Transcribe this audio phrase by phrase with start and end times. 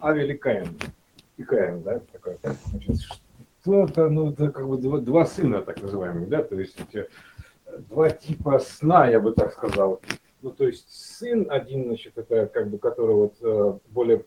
[0.00, 0.68] Авель и Каин.
[1.36, 2.38] И Каин, да, такое.
[2.42, 2.96] Значит,
[3.60, 7.08] что это, ну, это как бы два, два сына, так называемых, да, то есть эти,
[7.88, 10.00] два типа сна, я бы так сказал.
[10.42, 14.24] Ну, то есть сын один, значит, это как бы, который вот э, более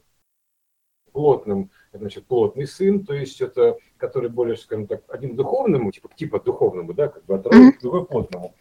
[1.12, 6.40] плотным, значит, плотный сын, то есть это, который более, скажем так, один духовному, типа, типа
[6.40, 7.40] духовному, да, как бы, а
[7.82, 8.54] другой плотному.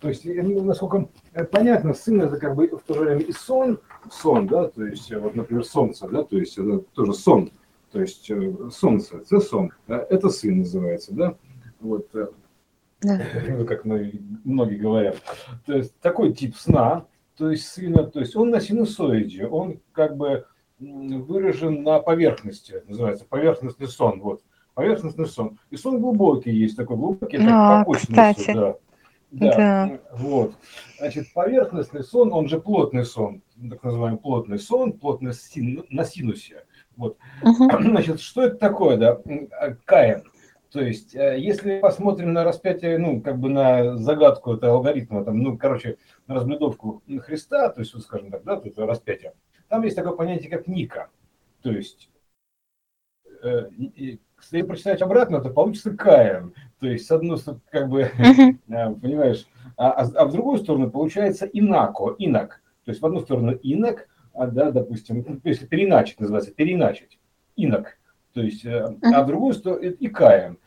[0.00, 1.08] То есть, ну, насколько
[1.52, 3.80] понятно, сын это как бы в то же время и сон,
[4.10, 7.50] сон, да, то есть, вот, например, солнце, да, то есть это тоже сон,
[7.92, 11.36] то есть э, солнце, это сон, да, это сын называется, да,
[11.80, 12.28] вот, э,
[13.02, 13.20] да.
[13.68, 15.16] как многие говорят.
[15.66, 17.04] То есть такой тип сна,
[17.36, 20.46] то есть сына, то есть он на синусоиде, он как бы
[20.78, 24.40] выражен на поверхности, называется поверхностный сон, вот,
[24.72, 25.58] поверхностный сон.
[25.68, 28.52] И сон глубокий есть, такой глубокий, а, как кстати.
[28.54, 28.76] да.
[29.30, 30.54] Да, да, вот.
[30.98, 36.64] Значит, поверхностный сон, он же плотный сон, так называемый плотный сон, плотный син, на синусе.
[36.96, 37.16] Вот.
[37.42, 37.70] Угу.
[37.80, 39.20] Значит, что это такое, да?
[39.84, 40.24] Каин.
[40.70, 45.38] То есть, э, если посмотрим на распятие, ну, как бы на загадку этого алгоритма, там,
[45.38, 49.32] ну, короче, на разблюдовку Христа, то есть, вот, скажем так, да, тут распятие,
[49.68, 51.08] там есть такое понятие, как Ника.
[51.62, 52.10] То есть,
[54.40, 56.54] э, если прочитать обратно, то получится Каин.
[56.78, 59.00] То есть, с одной стороны, как бы, uh-huh.
[59.00, 59.46] понимаешь,
[59.76, 62.62] а, а, а в другую сторону получается Инако, Инак.
[62.84, 67.18] То есть, в одну сторону Инак, а, да, допустим, если переначить называется, переначить,
[67.56, 67.98] Инак.
[68.32, 68.98] То есть, uh-huh.
[69.02, 70.58] а в другую сторону и Каин.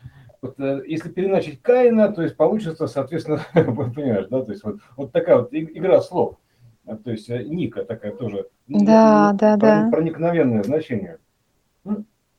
[0.41, 5.11] Вот, э, если переначить Каина, то есть получится, соответственно, понимаешь, да, то есть вот, вот
[5.13, 6.37] такая вот игра слов.
[6.85, 8.47] То есть э, Ника такая тоже.
[8.67, 9.89] Да, ну, да, да.
[9.89, 11.19] Проникновенное значение.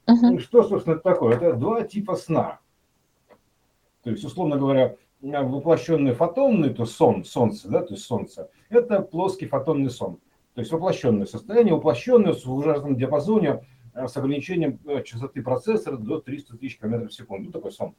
[0.06, 0.38] Uh-huh.
[0.38, 1.36] Что, собственно, это такое?
[1.36, 2.60] Это два типа сна.
[4.02, 9.46] То есть, условно говоря, воплощенный фотонный, то сон, солнце, да, то есть солнце, это плоский
[9.46, 10.18] фотонный сон.
[10.54, 13.62] То есть воплощенное состояние, воплощенное в ужасном диапазоне
[13.94, 17.52] Э, с ограничением э, частоты процессора до 300 тысяч км в секунду.
[17.52, 17.94] Такой сон.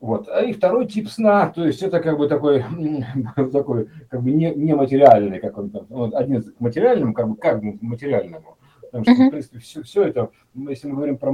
[0.00, 0.28] Вот.
[0.28, 2.64] А и второй тип сна, то есть это как бы такой,
[3.52, 8.58] такой как бы не, нематериальный, как он там, один к материальному, как бы как материальному.
[8.90, 11.32] Потому что, в принципе, все, все это, если мы говорим про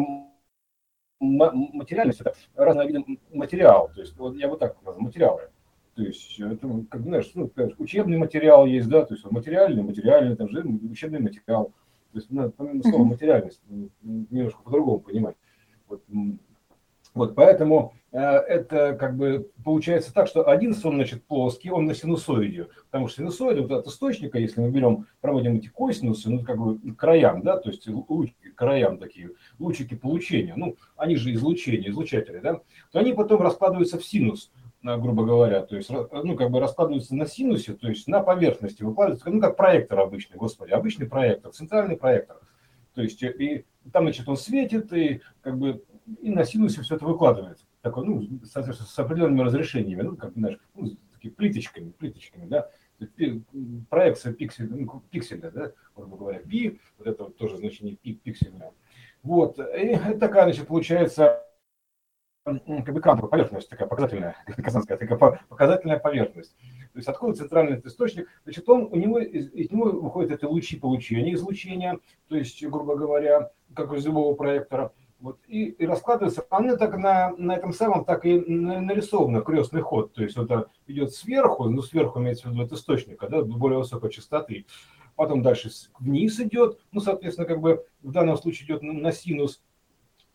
[1.21, 3.91] материальность, это разные виды материал.
[3.95, 5.43] То есть вот я вот так сказал, материалы.
[5.95, 10.49] То есть это, как знаешь, ну, учебный материал есть, да, то есть материальный, материальный, там
[10.49, 11.73] же учебный материал.
[12.13, 13.61] То есть надо помимо слова материальность
[14.03, 15.37] немножко по-другому понимать.
[15.89, 16.03] Вот,
[17.15, 21.95] вот поэтому э, это как бы получается так, что один сон, значит, плоский, он на
[21.95, 26.57] синусоиде, потому что синусоиды вот от источника, если мы берем, проводим эти косинусы, ну, как
[26.57, 31.91] бы к краям, да, то есть лучики, краям такие, лучики получения, ну, они же излучения,
[31.91, 32.61] излучатели, да,
[32.93, 37.27] то они потом раскладываются в синус, грубо говоря, то есть, ну, как бы раскладываются на
[37.27, 42.37] синусе, то есть на поверхности выкладываются, ну, как проектор обычный, господи, обычный проектор, центральный проектор.
[42.95, 45.83] То есть, и там, значит, он светит, и как бы
[46.21, 47.65] и на синусе все это выкладывается.
[47.85, 52.71] Такой, ну, соответственно, с определенными разрешениями, ну, как, знаешь, ну, такими плиточками, плиточками, да,
[53.91, 58.73] проекция пикселя, ну, пикселя, да, грубо говоря, пи, вот это вот тоже значение пи, пиксельное.
[59.23, 61.43] Вот, и такая, значит, получается
[62.45, 64.35] как бы кантовая поверхность, такая показательная,
[64.65, 65.19] казанская, такая
[65.51, 66.57] показательная поверхность.
[66.95, 68.29] То есть откуда центральный источник?
[68.45, 72.97] Значит, он, у него, из, из него выходят эти лучи получения излучения, то есть, грубо
[72.97, 74.93] говоря, как из любого проектора.
[75.25, 80.13] Вот, и, и раскладывается, она так на, на этом самом так и нарисовано крестный ход,
[80.13, 84.11] то есть это идет сверху, ну сверху имеется в виду от источника, да, более высокой
[84.11, 84.67] частоты,
[85.17, 89.63] потом дальше вниз идет, ну, соответственно, как бы в данном случае идет на синус,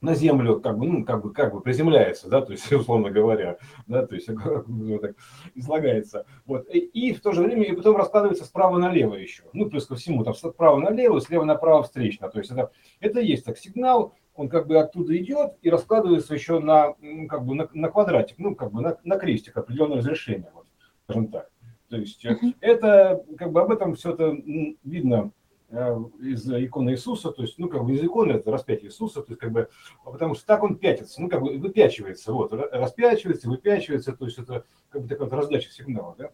[0.01, 3.59] на землю как бы, ну, как бы, как бы приземляется, да, то есть, условно говоря,
[3.85, 4.25] да, то есть,
[5.01, 5.15] так
[5.53, 6.25] излагается.
[6.47, 6.67] Вот.
[6.73, 9.43] И, и в то же время и потом раскладывается справа налево еще.
[9.53, 12.27] Ну, плюс ко всему, там справа налево, слева направо встречно.
[12.29, 12.71] То есть, это,
[13.01, 16.93] это есть так сигнал, он как бы оттуда идет и раскладывается еще на,
[17.27, 20.65] как бы на, на квадратик, ну, как бы на, на крестик определенное разрешение, вот,
[21.03, 21.49] скажем так.
[21.89, 22.55] То есть, uh-huh.
[22.61, 24.35] это, как бы об этом все это
[24.83, 25.31] видно
[25.71, 29.29] Э, из иконы Иисуса, то есть, ну, как бы из иконы, это распятие Иисуса, то
[29.29, 29.69] есть, как бы,
[30.03, 34.63] потому что так он пятится, ну, как бы выпячивается, вот, распячивается, выпячивается, то есть, это
[34.89, 36.31] как бы такая вот раздача сигнала, да.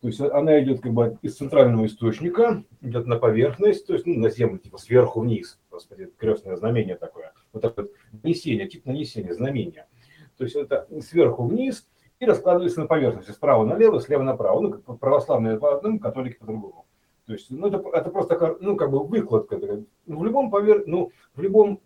[0.00, 4.14] То есть она идет как бы из центрального источника, идет на поверхность, то есть ну,
[4.14, 9.32] на землю, типа сверху вниз, господи, крестное знамение такое, вот такое вот нанесение, тип нанесения,
[9.32, 9.86] знамения.
[10.36, 11.86] То есть это сверху вниз
[12.18, 16.46] и раскладывается на поверхности, справа налево, слева направо, ну, как православные по одному, католики по
[16.46, 16.86] другому.
[17.26, 19.56] То есть, ну, это, это просто, ну, как бы выкладка.
[19.56, 20.82] В любом, повер...
[20.86, 21.80] ну, в любом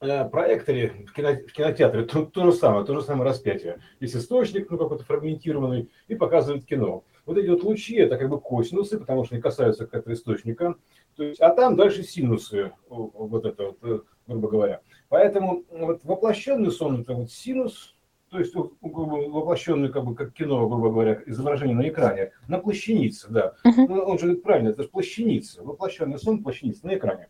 [0.00, 3.80] э, проекторе в, кино, в кинотеатре то, то же самое, то же самое распятие.
[3.98, 7.02] Есть источник, ну, какой-то фрагментированный, и показывает кино.
[7.28, 10.76] Вот эти вот лучи, это как бы косинусы, потому что они касаются этого источника,
[11.14, 14.80] то есть, а там дальше синусы, вот это вот, э, грубо говоря.
[15.10, 17.96] Поэтому вот воплощенный сон– это вот синус,
[18.30, 23.54] то есть воплощенный, как бы, как кино, грубо говоря, изображение на экране, на плащанице, да.
[23.62, 23.86] Uh-huh.
[23.86, 27.28] Ну, он же правильно, это же плащаница, воплощенный сон, плащаница на экране.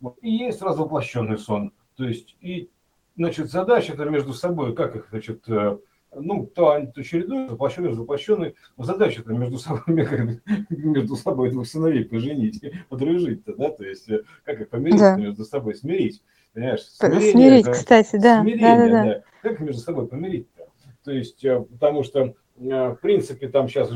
[0.00, 0.16] Вот.
[0.22, 1.72] И есть сразу воплощенный сон.
[1.96, 2.70] То есть, и,
[3.14, 5.76] значит, задача это между собой, как их, значит, э,
[6.16, 8.54] ну, то они то чередуют, воплощенный, воплощенный.
[8.78, 9.82] Задача это между собой,
[10.68, 15.16] между собой двух сыновей поженить, подружить-то, да, то есть, э, как их помирить да.
[15.16, 16.22] между собой, смирить.
[16.52, 16.82] Понимаешь?
[16.82, 18.42] Смирение, смирить, это, кстати, да.
[18.42, 19.22] Смирение, да, да, да.
[19.42, 20.68] Как между собой помирить-то?
[21.04, 23.90] То есть, э, потому что, в принципе, там сейчас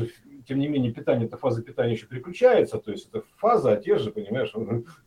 [0.49, 3.99] тем не менее, питание, эта фаза питания еще переключается, то есть это фаза, а те
[3.99, 4.51] же, понимаешь,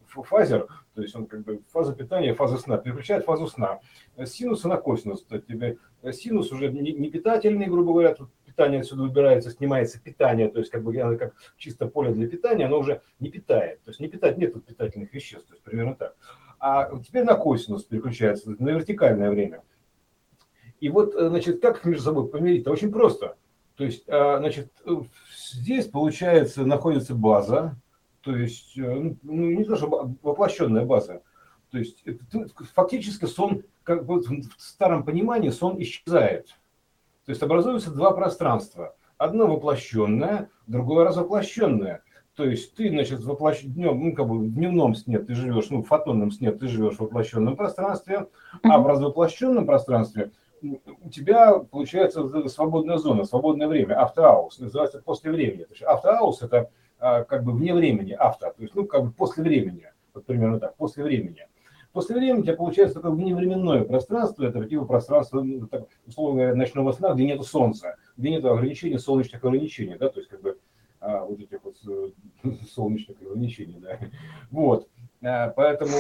[0.06, 3.80] фазер, то есть он как бы фаза питания, фаза сна, переключает фазу сна.
[4.24, 5.78] Синус на косинус, то тебе
[6.12, 10.84] синус уже не, питательный, грубо говоря, тут питание отсюда убирается, снимается питание, то есть как
[10.84, 14.38] бы оно как чисто поле для питания, оно уже не питает, то есть не питает,
[14.38, 16.14] нет тут питательных веществ, то есть примерно так.
[16.60, 19.62] А теперь на косинус переключается, на вертикальное время.
[20.78, 22.62] И вот, значит, как их между собой помирить?
[22.62, 23.36] Это очень просто.
[23.76, 24.72] То есть, а, значит,
[25.36, 27.76] здесь, получается, находится база,
[28.22, 31.22] то есть, э, ну, ну, не то, что воплощенная база.
[31.70, 36.48] То есть, это, фактически сон, как бы в старом понимании, сон исчезает.
[37.24, 38.94] То есть, образуются два пространства.
[39.16, 42.02] Одно воплощенное, другое развоплощенное.
[42.34, 43.62] То есть ты, значит, воплощ...
[43.62, 46.96] днем, ну, как бы в дневном сне ты живешь, ну, в фотонном сне ты живешь
[46.96, 48.26] в воплощенном пространстве,
[48.62, 55.64] а в развоплощенном пространстве у тебя получается свободная зона, свободное время, автоаус, называется после времени.
[55.64, 59.12] То есть автоаус это а, как бы вне времени, авто, то есть ну как бы
[59.12, 61.48] после времени, вот примерно так, после времени.
[61.92, 66.54] После времени у тебя получается такое вневременное пространство, это типа пространство, ну, так, условно говоря,
[66.54, 70.58] ночного сна, где нет солнца, где нет ограничений, солнечных ограничений, да, то есть как бы
[71.00, 72.10] а, вот этих вот э,
[72.72, 73.98] солнечных ограничений, да.
[74.52, 74.88] Вот,
[75.22, 75.96] а, поэтому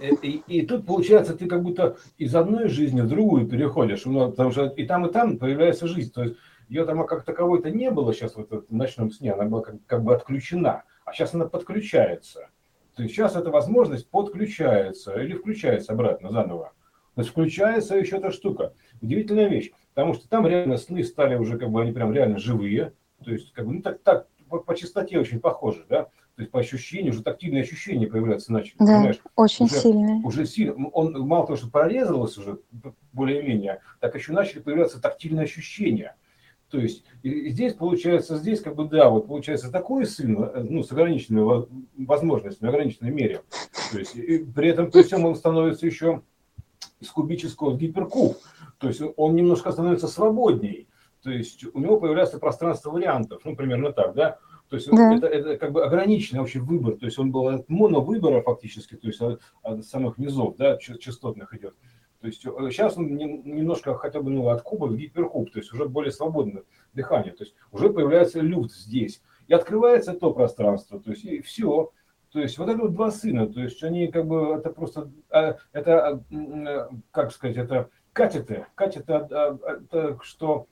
[0.00, 4.50] и, и тут получается, ты как будто из одной жизни в другую переходишь, ну, потому
[4.50, 6.12] что и там, и там появляется жизнь.
[6.12, 6.36] То есть
[6.68, 10.02] ее там как таковой-то не было сейчас в этом ночном сне, она была как, как
[10.02, 12.48] бы отключена, а сейчас она подключается.
[12.94, 16.72] То есть сейчас эта возможность подключается или включается обратно заново.
[17.14, 18.74] То есть включается еще эта штука.
[19.00, 22.92] Удивительная вещь, потому что там реально сны стали уже как бы они прям реально живые.
[23.24, 26.52] То есть как бы ну так, так по, по частоте очень похожи, да то есть
[26.52, 28.74] по ощущению, уже тактильные ощущения появляться начали.
[28.78, 29.20] Да, понимаешь?
[29.36, 30.22] очень уже, сильные.
[30.22, 32.58] Уже сильно, он мало того, что прорезалось уже
[33.14, 36.14] более-менее, так еще начали появляться тактильные ощущения.
[36.70, 40.82] То есть и здесь получается, здесь как бы да, вот получается такой сын, э, ну,
[40.82, 41.64] с ограниченными
[42.04, 43.40] возможностями, в ограниченной мере.
[43.92, 46.22] То есть и при этом при всем он становится еще
[47.00, 48.36] из кубического в гиперкуб.
[48.78, 50.88] То есть он немножко становится свободней.
[51.22, 54.38] То есть у него появляется пространство вариантов, ну, примерно так, да.
[54.68, 55.14] То есть да.
[55.14, 56.96] это, это как бы ограниченный вообще выбор.
[56.96, 61.54] То есть он был от моновыбора фактически, то есть от, от самых низов, да, частотных
[61.54, 61.76] идет.
[62.20, 65.88] То есть сейчас он немножко хотя бы ну, от куба в гиперкуб, то есть уже
[65.88, 66.64] более свободное
[66.94, 67.32] дыхание.
[67.32, 69.22] То есть уже появляется люфт здесь.
[69.46, 71.92] И открывается то пространство, то есть и все.
[72.32, 75.56] То есть вот это вот два сына, то есть они как бы, это просто, а,
[75.72, 80.66] это, а, как сказать, это катеты, катеты, а, это что,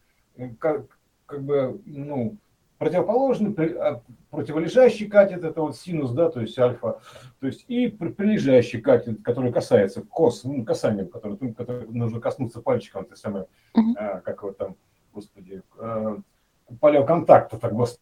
[0.59, 2.37] как, как бы, ну,
[2.79, 7.01] противоположный, а, противолежащий катет, это вот синус, да, то есть альфа,
[7.41, 12.61] то есть и прилежащий катет, который касается кос, ну, касанием, который, ну, который нужно коснуться
[12.61, 13.95] пальчиком, то самое, uh-huh.
[13.97, 14.77] а, как вот там,
[15.13, 16.19] господи, а,
[16.81, 18.01] палеоконтакта, так, господи,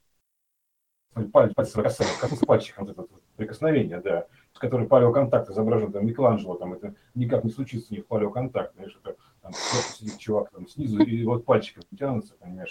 [1.32, 6.06] палец, палец касается, коснуться пальчиком, вот это вот прикосновение, да, с которой палеоконтакт изображен, там,
[6.06, 10.66] Микеланджело, там, это никак не случится у них палеоконтакт, знаешь, это там сидит чувак там
[10.68, 12.70] снизу, и вот пальчиком тянутся, понимаешь,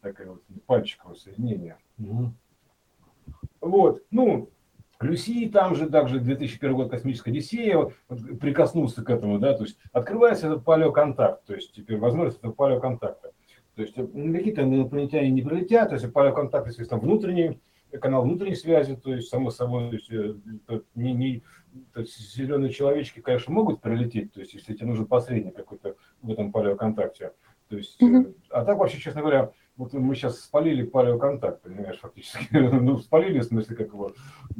[0.00, 1.78] такое вот пальчиковое соединение.
[1.98, 2.32] Угу.
[3.60, 4.50] Вот, ну,
[5.00, 9.64] Люси там же, также 2001 год космическая Одиссея, вот, вот, прикоснулся к этому, да, то
[9.64, 13.32] есть открывается этот палеоконтакт, то есть теперь возможность этого палеоконтакта.
[13.74, 17.60] То есть какие-то инопланетяне не прилетят, то есть палеоконтакт, если там внутренний,
[18.00, 21.42] канал внутренней связи, то есть само собой, то есть, э, не, не,
[21.92, 26.30] то есть зеленые человечки, конечно, могут прилететь, то есть если тебе нужен посредник какой-то в
[26.30, 27.32] этом палеоконтакте.
[27.68, 28.34] То есть, mm-hmm.
[28.50, 32.48] а так вообще, честно говоря, вот мы сейчас спалили палеоконтакт, понимаешь, фактически.
[32.52, 34.12] Ну, спалили, в смысле, как его,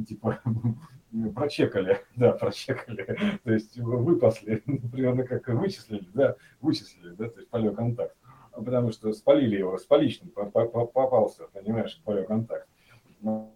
[0.07, 0.39] типа,
[1.35, 3.39] прочекали, да, прочекали.
[3.43, 4.57] То есть выпасли,
[4.91, 8.15] примерно как вычислили, да, вычислили, да, то есть палеоконтакт.
[8.51, 12.67] Потому что спалили его, с поличным попался, понимаешь, палеоконтакт.
[13.21, 13.55] Ну,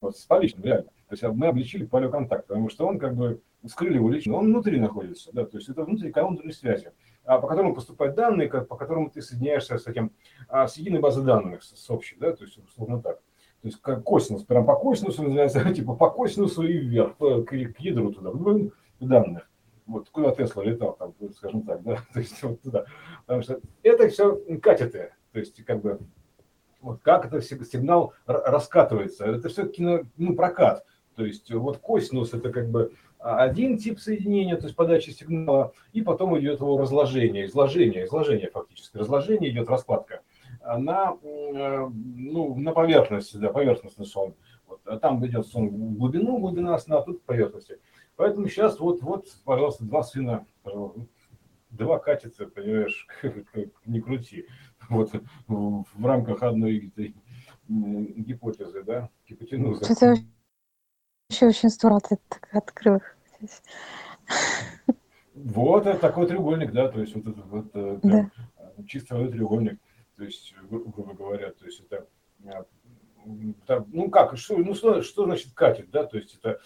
[0.00, 0.90] вот с поличным, реально.
[1.08, 4.78] То есть мы обличили палеоконтакт, потому что он как бы скрыли его лично, он внутри
[4.78, 6.92] находится, да, то есть это внутри внутренней связи.
[7.36, 10.12] По которому поступают данные, по которому ты соединяешься с этим,
[10.50, 13.18] с единой базой данных, с общей, да, то есть условно так.
[13.60, 17.80] То есть как косинус, прям по косинусу называется, типа по косинусу и вверх, к, к
[17.80, 18.30] ядру туда,
[19.00, 19.50] данных.
[19.86, 22.86] Вот куда Тесла летал, там, скажем так, да, то есть вот туда.
[23.26, 25.98] Потому что это все катеты, то есть как бы
[26.80, 29.26] вот как это сигнал раскатывается.
[29.26, 30.84] Это все кино, ну, прокат.
[31.16, 36.02] То есть вот косинус это как бы один тип соединения, то есть подачи сигнала, и
[36.02, 38.96] потом идет его разложение, изложение, изложение фактически.
[38.96, 40.22] Разложение идет раскладка
[40.62, 44.34] на, ну, на поверхности, да, поверхностный сон.
[44.66, 44.80] Вот.
[44.84, 47.78] А там идет сон в глубину, глубина сна, а тут поверхности.
[48.16, 50.46] Поэтому сейчас вот, вот, пожалуйста, два сына,
[51.70, 53.06] два катятся, понимаешь,
[53.86, 54.46] не крути
[54.88, 55.12] вот
[55.46, 56.92] в рамках одной
[57.68, 59.84] гипотезы, да, гипотенузы.
[61.28, 63.62] Вообще очень здорово ты так открыл их здесь.
[65.34, 68.84] Вот это такой треугольник, да, то есть вот этот вот э, прям, да.
[68.86, 69.78] чисто треугольник,
[70.16, 72.06] то есть, грубо говоря, то есть это,
[72.42, 76.60] это ну как, что, ну что, что значит катет, да, то есть это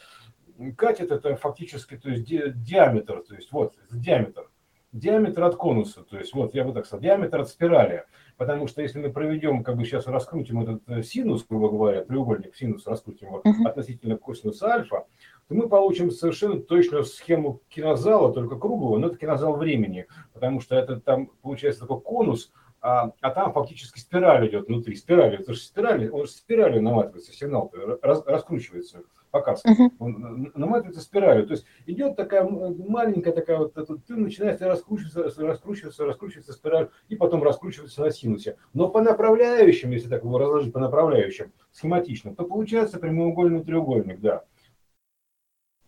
[0.76, 4.48] катет это фактически, то есть ди, диаметр, то есть вот, это диаметр,
[4.92, 8.04] диаметр от конуса, то есть вот я бы так сказал, диаметр от спирали.
[8.36, 12.56] Потому что если мы проведем, как бы сейчас раскрутим этот э, синус, грубо говоря, треугольник
[12.56, 13.68] синус, раскрутим его uh-huh.
[13.68, 15.06] относительно косинуса альфа,
[15.48, 20.74] то мы получим совершенно точную схему кинозала, только круглого, но это кинозал времени, потому что
[20.74, 24.96] это там получается такой конус, а, а там фактически спираль идет внутри.
[24.96, 27.72] Спираль, это же спираль, он же спиралью наматывается, сигнал
[28.02, 29.64] раз, раскручивается показ.
[29.64, 29.90] Uh-huh.
[29.98, 31.46] Он наматывается спиралью.
[31.46, 37.42] То есть идет такая маленькая такая вот, ты начинаешь раскручиваться, раскручиваться, раскручиваться спираль, и потом
[37.42, 38.56] раскручиваться на синусе.
[38.74, 44.44] Но по направляющим, если так его разложить по направляющим, схематично, то получается прямоугольный треугольник, да.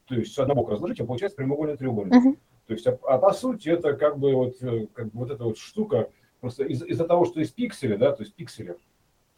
[0.06, 2.14] То есть с одного бока разложить, а получается прямоугольный треугольник.
[2.14, 2.38] Uh-huh.
[2.66, 5.44] То есть, а, а по сути это как бы вот, э, как бы вот эта
[5.44, 6.08] вот штука,
[6.40, 8.76] просто из- из-за того, что из пикселя, да, то есть пиксели,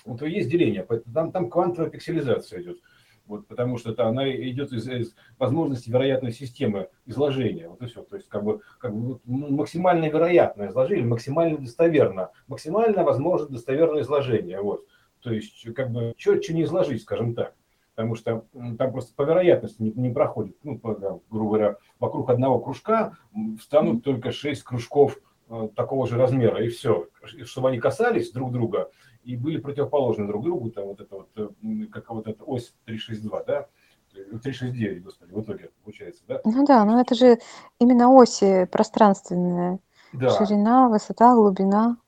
[0.05, 2.79] вот есть деление, там, там квантовая пикселизация идет.
[3.27, 7.69] Вот, потому что это, она идет из, из возможности вероятной системы изложения.
[7.69, 8.03] Вот и все.
[8.03, 14.03] То есть как бы, как бы вот, максимально вероятное изложение, максимально достоверно, максимально возможно достоверное
[14.03, 14.61] изложение.
[14.61, 14.87] Вот.
[15.21, 17.55] То есть как бы четче не изложить, скажем так.
[17.97, 18.45] Потому что
[18.79, 23.17] там просто по вероятности не, не проходит, ну, по, да, грубо говоря, вокруг одного кружка
[23.59, 25.19] встанут только шесть кружков
[25.49, 27.09] э, такого же размера, и все.
[27.45, 28.91] Чтобы они касались друг друга,
[29.27, 31.49] и были противоположны друг другу, там вот это вот, э,
[31.91, 33.67] как вот эта ось 362, да,
[34.15, 36.41] 369, господи, в итоге получается, да?
[36.45, 37.39] Ну да, но это же
[37.79, 39.81] именно оси пространственные.
[40.13, 40.31] Да.
[40.31, 41.99] Ширина, высота, глубина.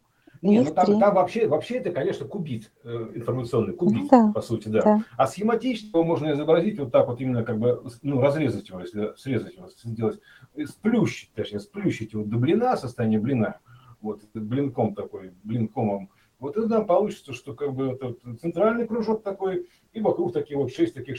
[0.40, 4.40] Не, ну там, там вообще, вообще это, конечно, кубит э, информационный, кубит, ну, да, по
[4.40, 4.82] сути, да.
[4.82, 5.04] да.
[5.16, 9.14] А схематически его можно изобразить вот так вот именно как бы, ну, разрезать его, если
[9.16, 10.20] срезать его, сделать,
[10.66, 13.58] сплющить, точнее, сплющить его до блина, состояние блина,
[14.00, 19.68] вот, блинком такой, блинкомом, вот и там получится, что как бы это центральный кружок такой,
[19.92, 21.16] и вокруг такие вот шесть таких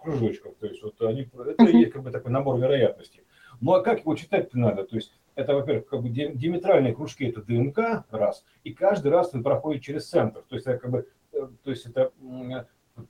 [0.00, 0.54] кружочков.
[0.58, 3.22] То есть вот они, это и есть как бы такой набор вероятностей.
[3.60, 4.84] Ну а как его читать-то надо?
[4.84, 9.42] То есть это, во-первых, как бы диаметральные кружки это ДНК, раз, и каждый раз он
[9.42, 10.42] проходит через центр.
[10.48, 12.12] То есть это как бы, э, то есть это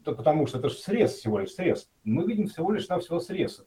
[0.05, 1.89] потому что это же срез всего лишь, срез.
[2.05, 3.65] Мы видим всего лишь на всего срез.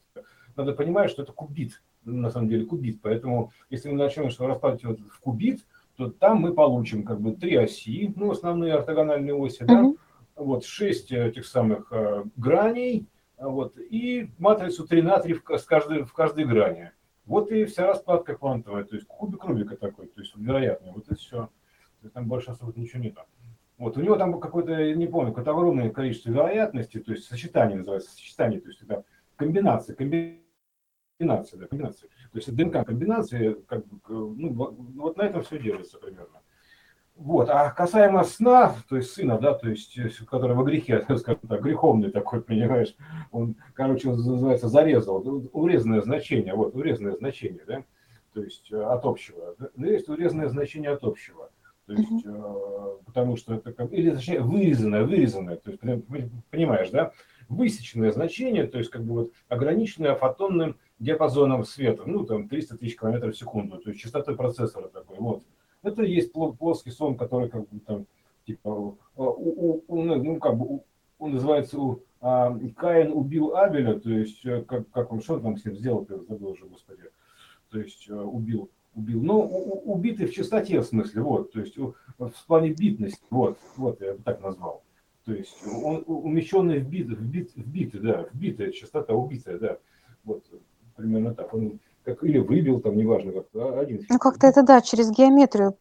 [0.56, 3.02] Надо понимать, что это кубит, на самом деле кубит.
[3.02, 5.66] Поэтому если мы начнем что раскладывать в кубит,
[6.02, 9.94] то там мы получим как бы три оси, ну, основные ортогональные оси, да,
[10.36, 16.04] вот, шесть этих самых э, граней, вот, и матрицу 3 на 3 в, с каждой,
[16.04, 16.92] в каждой грани.
[17.26, 21.14] Вот и вся раскладка квантовая, то есть кубик Рубика такой, то есть вероятный, вот и
[21.16, 21.38] все.
[21.38, 23.16] То есть там больше особо ничего нет.
[23.78, 28.10] Вот, у него там какое-то, не помню, какое-то огромное количество вероятностей, то есть сочетание называется,
[28.10, 29.04] сочетание, то есть это
[29.36, 32.10] комбинация, комбинация, да, комбинация.
[32.32, 36.42] То есть ДНК комбинации, как бы, ну, вот на этом все держится примерно.
[37.16, 37.50] Вот.
[37.50, 41.62] А касаемо сна, то есть сына, да, то есть, э, который во грехе, скажем так,
[41.62, 42.96] греховный такой, понимаешь,
[43.32, 47.84] он, короче, называется зарезал, урезанное значение, вот, урезанное значение, да,
[48.34, 49.56] то есть э, от общего.
[49.76, 51.52] Но есть урезанное значение от общего.
[51.86, 53.04] То есть, mm-hmm.
[53.06, 55.82] потому что это как, или точнее вырезанное, вырезанное, то есть,
[56.50, 57.12] понимаешь, да,
[57.50, 62.98] высеченное значение, то есть как бы вот ограниченное фотонным диапазоном света, ну, там 300 тысяч
[62.98, 65.44] километров в секунду, то есть частотой процессора такой, вот.
[65.84, 68.06] Это есть плоский сон, который как бы там,
[68.46, 70.82] типа, у, у, у, ну, как бы,
[71.18, 75.58] он называется у, а, Каин убил Абеля, то есть, э, как, как он, что там
[75.58, 77.02] с ним сделал, я забыл уже, господи,
[77.72, 81.78] то есть, э, убил, убил, но у, убитый в частоте, в смысле, вот, то есть,
[81.78, 84.84] в плане битности, вот, вот, я бы так назвал.
[85.24, 89.60] То есть он умещенный в бит, в бит, в биты, да, в битая частота убитая,
[89.60, 89.78] да.
[90.24, 90.44] Вот
[91.02, 91.54] примерно так.
[91.54, 93.46] Он как, или выбил, там, неважно, как
[93.78, 94.06] один.
[94.10, 95.76] Ну, как-то это, да, через геометрию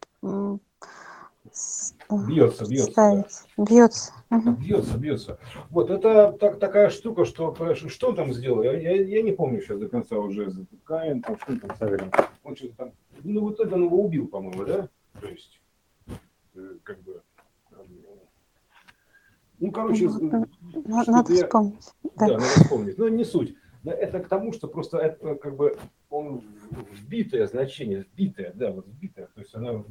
[2.09, 2.91] бьется, бьется.
[2.91, 3.43] Ставить.
[3.57, 3.63] Да.
[3.63, 4.11] Бьется.
[4.29, 4.51] Угу.
[4.51, 5.39] Бьется, бьется.
[5.69, 8.63] Вот это так, такая штука, что что он там сделал?
[8.63, 10.51] Я, я, я не помню сейчас до конца уже
[10.83, 12.11] Каин, там что там Саверин.
[12.43, 12.91] Он что-то там.
[13.23, 14.89] Ну вот это он его убил, по-моему, да?
[15.19, 15.59] То есть,
[16.55, 17.21] э, как бы.
[19.59, 20.47] Ну, короче, ну,
[21.05, 21.91] надо я, вспомнить.
[22.15, 22.27] Да.
[22.27, 22.97] да, надо вспомнить.
[22.97, 23.55] Но не суть.
[23.83, 25.77] Это к тому, что просто это как бы
[26.09, 26.43] он
[26.91, 29.83] вбитое значение, вбитое, да, вот вбитое, то есть она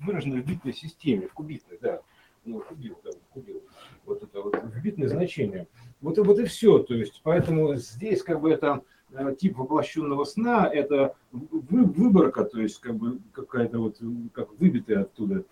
[0.00, 2.00] выражена в битной системе, в кубитной, да,
[2.44, 3.62] ну, кубил, да, кубил,
[4.04, 5.68] вот это вот вбитное значение.
[6.00, 10.24] Вот и вот и все, то есть поэтому здесь как бы это э, тип воплощенного
[10.24, 13.98] сна, это выборка, то есть как бы какая-то вот,
[14.32, 15.44] как выбитая оттуда,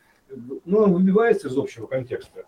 [0.65, 2.47] но он выбивается из общего контекста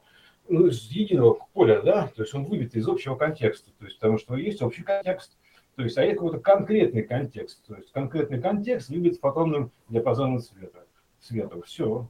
[0.49, 4.19] ну, из единого поля, да, то есть он выбит из общего контекста, то есть потому
[4.19, 5.37] что есть общий контекст,
[5.77, 7.65] то есть, а есть какой-то конкретный контекст.
[7.67, 10.87] То есть конкретный контекст любит фотонным диапазоном света.
[11.21, 11.61] Света.
[11.63, 12.09] Все.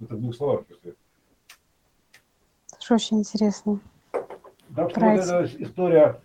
[0.00, 0.64] Это в двух словах.
[0.68, 0.94] Если.
[2.72, 3.80] Это очень интересно.
[4.12, 6.22] Так что вот эта история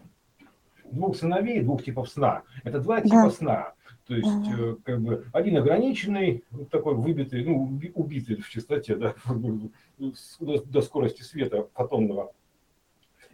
[0.91, 2.43] двух сыновей, двух типов сна.
[2.63, 3.29] Это два типа да.
[3.31, 3.74] сна.
[4.08, 4.78] То есть, ага.
[4.84, 9.16] как бы, один ограниченный, такой выбитый, ну, убитый в частоте, да,
[10.40, 12.32] до скорости света фотонного,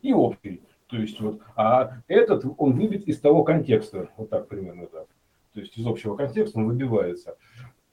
[0.02, 0.62] и общий.
[0.88, 5.08] То есть вот, а этот, он выбит из того контекста, вот так примерно так.
[5.54, 7.38] То есть из общего контекста он выбивается.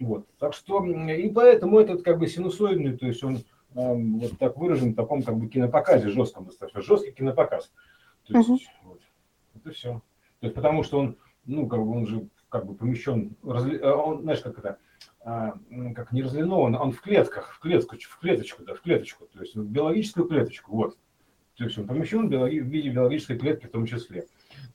[0.01, 0.27] Вот.
[0.39, 3.41] Так что, и поэтому этот как бы синусоидный, то есть он э,
[3.75, 7.73] вот так выражен в таком как бы кинопоказе, жестком достаточно, жесткий кинопоказ.
[8.27, 8.59] То есть, uh-huh.
[8.85, 9.01] вот,
[9.55, 10.03] это все.
[10.41, 13.91] То есть потому что он, ну, как бы он же как бы помещен, разли, э,
[13.91, 14.79] он, знаешь, как это,
[15.21, 15.59] а,
[15.95, 19.55] как не разлинован, он в клетках, в клетку, в клеточку, да, в клеточку, то есть
[19.55, 20.99] в биологическую клеточку, вот.
[21.57, 24.27] То есть он помещен в виде биологической клетки в том числе.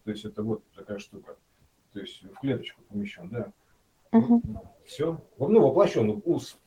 [0.03, 1.37] То есть это вот такая штука.
[1.93, 3.53] То есть в клеточку помещен, да.
[4.11, 4.43] Угу.
[4.85, 5.21] Все.
[5.39, 6.21] Ну, воплощен,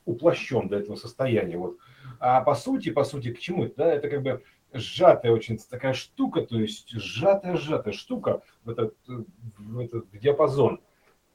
[0.05, 1.57] уплощен до этого состояния.
[1.57, 1.77] Вот.
[2.19, 3.75] А по сути, по сути, к чему это?
[3.77, 9.79] Да, это как бы сжатая очень такая штука, то есть сжатая-сжатая штука в этот, в
[9.79, 10.86] этот диапазон э,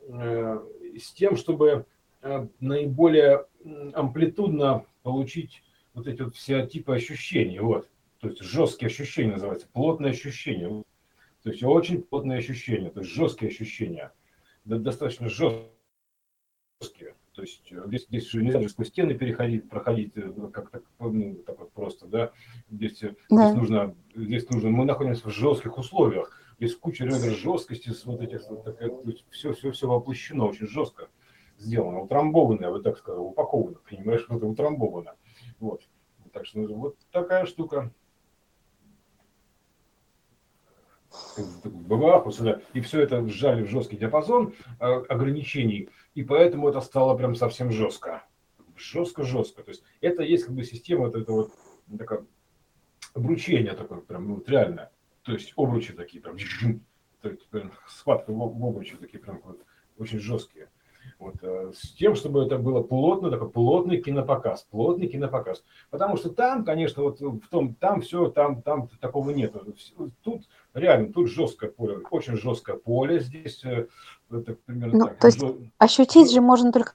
[0.09, 1.87] с тем, чтобы
[2.23, 3.47] э, наиболее
[3.95, 5.63] амплитудно получить
[5.95, 7.59] вот эти вот все типы ощущений.
[7.61, 7.89] Вот
[8.23, 10.85] то есть жесткие ощущения называется, плотные ощущения.
[11.43, 14.13] То есть очень плотные ощущения, то есть жесткие ощущения,
[14.65, 15.67] достаточно жесткие.
[17.35, 21.59] То есть э, здесь, здесь же нельзя сквозь стены переходить, проходить э, как-то ну, так
[21.59, 22.31] вот просто, да.
[22.71, 23.49] Здесь, э, да.
[23.49, 26.42] здесь нужно, здесь нужно, мы находимся в жестких условиях.
[26.63, 30.47] Здесь куча ребер жесткости, с вот этих, вот такая, то есть все, все, все воплощено
[30.47, 31.09] очень жестко
[31.59, 35.17] сделано, утрамбовано, я бы так сказал, упаковано, понимаешь, это утрамбовано.
[35.59, 35.83] Вот.
[36.33, 37.93] Так что ну, вот такая штука.
[41.65, 42.31] бабаху
[42.75, 47.73] и все это сжали в жесткий диапазон э, ограничений, и поэтому это стало прям совсем
[47.73, 48.23] жестко.
[48.77, 49.65] Жестко-жестко.
[49.65, 51.51] То есть это есть как бы система вот этого
[51.89, 52.25] вот, такое
[53.15, 54.92] обручение такое прям ну, вот реальное.
[55.23, 56.37] То есть обручи такие прям,
[57.21, 59.61] то прям схватка в, в обручи такие прям вот,
[59.99, 60.69] очень жесткие.
[61.19, 61.35] Вот,
[61.75, 65.63] с тем, чтобы это было плотно, такой плотный кинопоказ, плотный кинопоказ.
[65.91, 69.55] Потому что там, конечно, вот в том, там все, там, там такого нет.
[70.23, 73.63] Тут реально, тут жесткое поле, очень жесткое поле здесь.
[74.31, 75.19] Это примерно ну, так.
[75.19, 75.59] То есть Жё...
[75.79, 76.95] ощутить же можно только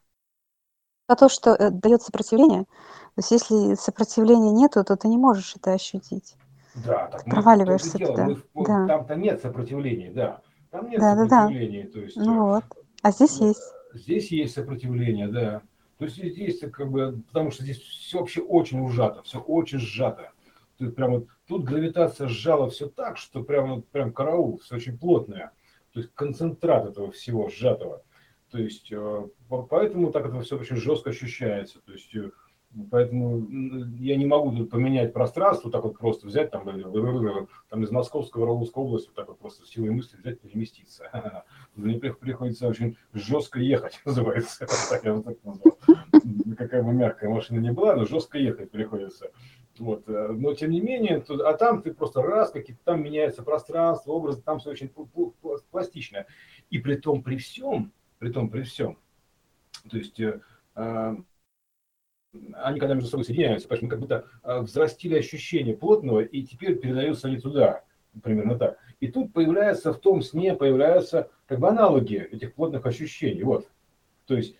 [1.07, 2.63] то, что дает сопротивление.
[2.63, 6.35] То есть если сопротивления нету, то ты не можешь это ощутить.
[6.85, 8.27] Да, так мы, проваливаешься туда.
[8.53, 8.87] Мы, да.
[8.87, 10.41] Там-то нет сопротивления, да.
[10.71, 11.83] Там нет да, сопротивления.
[11.83, 11.93] Да, да.
[11.93, 12.63] То есть, ну вот.
[13.01, 13.63] А здесь есть.
[13.93, 15.61] Здесь есть сопротивление, да.
[15.97, 20.31] То есть здесь как бы, потому что здесь все вообще очень ужато, все очень сжато.
[20.77, 25.51] Тут прям вот, тут гравитация сжала все так, что прям, прям караул, все очень плотное.
[25.93, 28.03] То есть концентрат этого всего сжатого.
[28.51, 29.27] То есть э,
[29.69, 31.79] поэтому так это все очень жестко ощущается.
[31.81, 32.29] То есть э,
[32.91, 33.47] Поэтому
[33.97, 36.65] я не могу поменять пространство, так вот просто взять там,
[37.69, 41.45] там из Московского в Орловской области, так вот просто силой мысли взять, переместиться.
[41.75, 44.67] Мне приходится очень жестко ехать, называется.
[44.89, 45.77] Так я вот так назвал.
[46.57, 49.31] Какая бы мягкая машина не была, но жестко ехать приходится.
[49.79, 50.07] Вот.
[50.09, 54.11] Э, но тем не менее, тут, а там ты просто раз, какие-то там меняется пространство,
[54.11, 54.91] образ, там все очень
[55.71, 56.25] пластично.
[56.69, 58.97] И при том, при всем, при том, при всем,
[59.89, 60.41] то есть э,
[62.53, 67.27] они когда между собой соединяются, поэтому как будто а, взрастили ощущение плотного, и теперь передаются
[67.27, 67.83] они туда,
[68.21, 68.77] примерно так.
[68.99, 73.43] И тут появляются, в том сне появляются как бы аналоги этих плотных ощущений.
[73.43, 73.67] Вот.
[74.25, 74.55] То есть,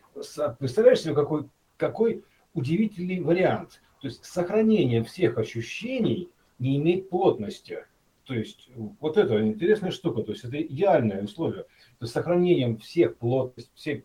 [0.60, 3.82] представляешь себе, какой, какой удивительный вариант.
[4.02, 7.86] То есть, сохранение всех ощущений не имеет плотности.
[8.26, 11.64] То есть вот это интересная штука, то есть это идеальное условие.
[11.64, 14.04] То есть сохранением всех плотностей, всех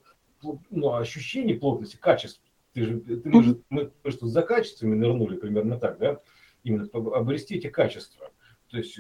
[0.71, 2.41] ну, ощущений плотности, качеств.
[2.73, 6.21] Ты же, ты, мы же мы, мы что за качествами нырнули примерно так, да?
[6.63, 8.31] Именно обрести эти качества.
[8.71, 8.99] То есть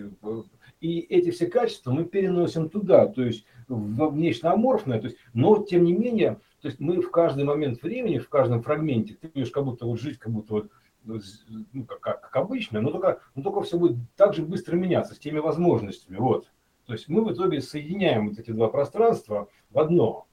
[0.80, 5.62] и эти все качества мы переносим туда, то есть в нечто аморфное, то есть, но
[5.62, 9.50] тем не менее, то есть мы в каждый момент времени, в каждом фрагменте, ты будешь
[9.50, 10.70] как будто вот жить, как будто вот
[11.04, 15.14] ну, как, как, как обычно, но только, но только все будет так же быстро меняться,
[15.14, 16.16] с теми возможностями.
[16.16, 16.48] Вот.
[16.86, 20.26] То есть мы в итоге соединяем вот эти два пространства в одно,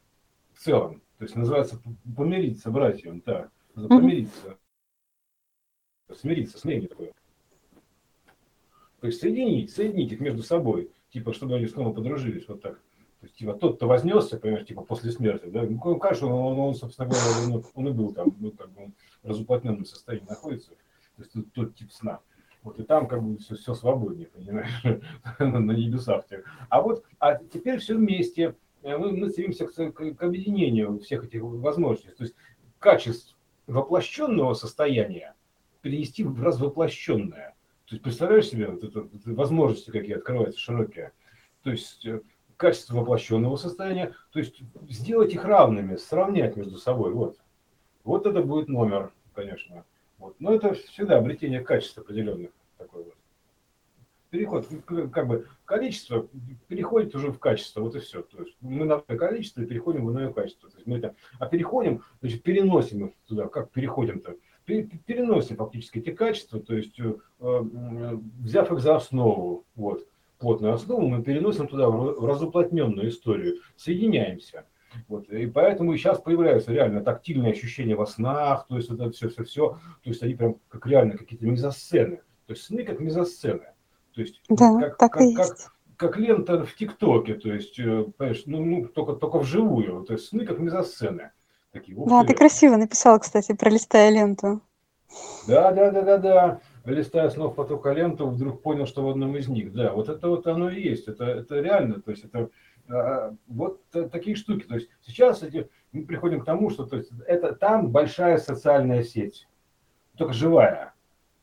[0.54, 1.02] в целом.
[1.20, 1.82] То есть называется
[2.16, 4.58] помириться, братьям, да, помириться.
[6.16, 7.12] Смириться, смирение такое.
[9.02, 12.76] То есть соединить, соединить их между собой, типа, чтобы они снова подружились, вот так.
[13.20, 16.74] То есть, типа, тот, кто вознесся, понимаешь, типа, после смерти, да, ну, конечно, он, он,
[16.74, 20.70] собственно говоря, он, он и был там, ну, как бы, он в разуплотненном состоянии находится,
[20.70, 20.76] то
[21.18, 22.22] есть, тот, тот тип сна.
[22.64, 24.84] Вот и там как бы все, все свободнее, понимаешь,
[25.40, 26.26] на небесах.
[26.70, 28.56] А вот, а теперь все вместе.
[28.84, 32.12] Э, мы, мы стремимся к, к, к объединению всех этих возможностей.
[32.16, 32.36] То есть
[32.80, 33.36] качеств
[33.68, 35.36] воплощенного состояния
[35.82, 37.56] перенести в развоплощенное.
[37.86, 41.12] То есть представляешь себе вот это возможности, какие открываются широкие.
[41.64, 42.22] То есть э,
[42.58, 47.14] качество воплощенного состояния, то есть сделать их равными, сравнять между собой.
[47.14, 47.38] Вот,
[48.04, 49.86] вот это будет номер, конечно.
[50.18, 50.36] Вот.
[50.40, 52.52] Но это всегда обретение качеств определенных.
[54.30, 54.68] Переход,
[55.12, 56.28] как бы количество
[56.68, 58.22] переходит уже в качество, вот и все.
[58.22, 60.70] То есть мы на количество и переходим в иное качество.
[60.70, 63.48] То есть мы это, а переходим, значит, переносим их туда.
[63.48, 64.36] Как переходим-то?
[64.66, 71.24] Переносим фактически эти качества, то есть э, взяв их за основу, вот, плотную основу, мы
[71.24, 74.66] переносим туда в разуплотненную историю, соединяемся.
[75.08, 75.30] Вот.
[75.30, 80.24] И поэтому сейчас появляются реально тактильные ощущения во снах, то есть это все-все-все, то есть
[80.24, 82.18] они прям как реально какие-то мизосцены.
[82.46, 83.74] То есть сны как мизосцены.
[84.14, 85.56] То есть да, как, так как, и как,
[85.98, 90.04] как лента в ТикТоке, то есть, э, понимаешь, ну, ну только, только вживую.
[90.06, 91.32] То есть сны как мизосцены.
[91.72, 94.62] Такие, да, ты красиво написал, кстати, про листая ленту.
[95.48, 96.62] Да, да, да, да, да.
[96.86, 99.74] Листая снов потока ленту, вдруг понял, что в одном из них.
[99.74, 101.08] Да, вот это вот оно и есть.
[101.08, 102.50] Это, это реально, то есть это
[102.90, 104.64] а, вот такие штуки.
[104.64, 109.04] То есть сейчас эти, мы приходим к тому, что то есть, это там большая социальная
[109.04, 109.48] сеть,
[110.18, 110.94] только живая.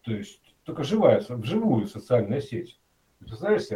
[0.03, 2.79] То есть только живая, вживую социальная сеть.
[3.21, 3.69] Представляешь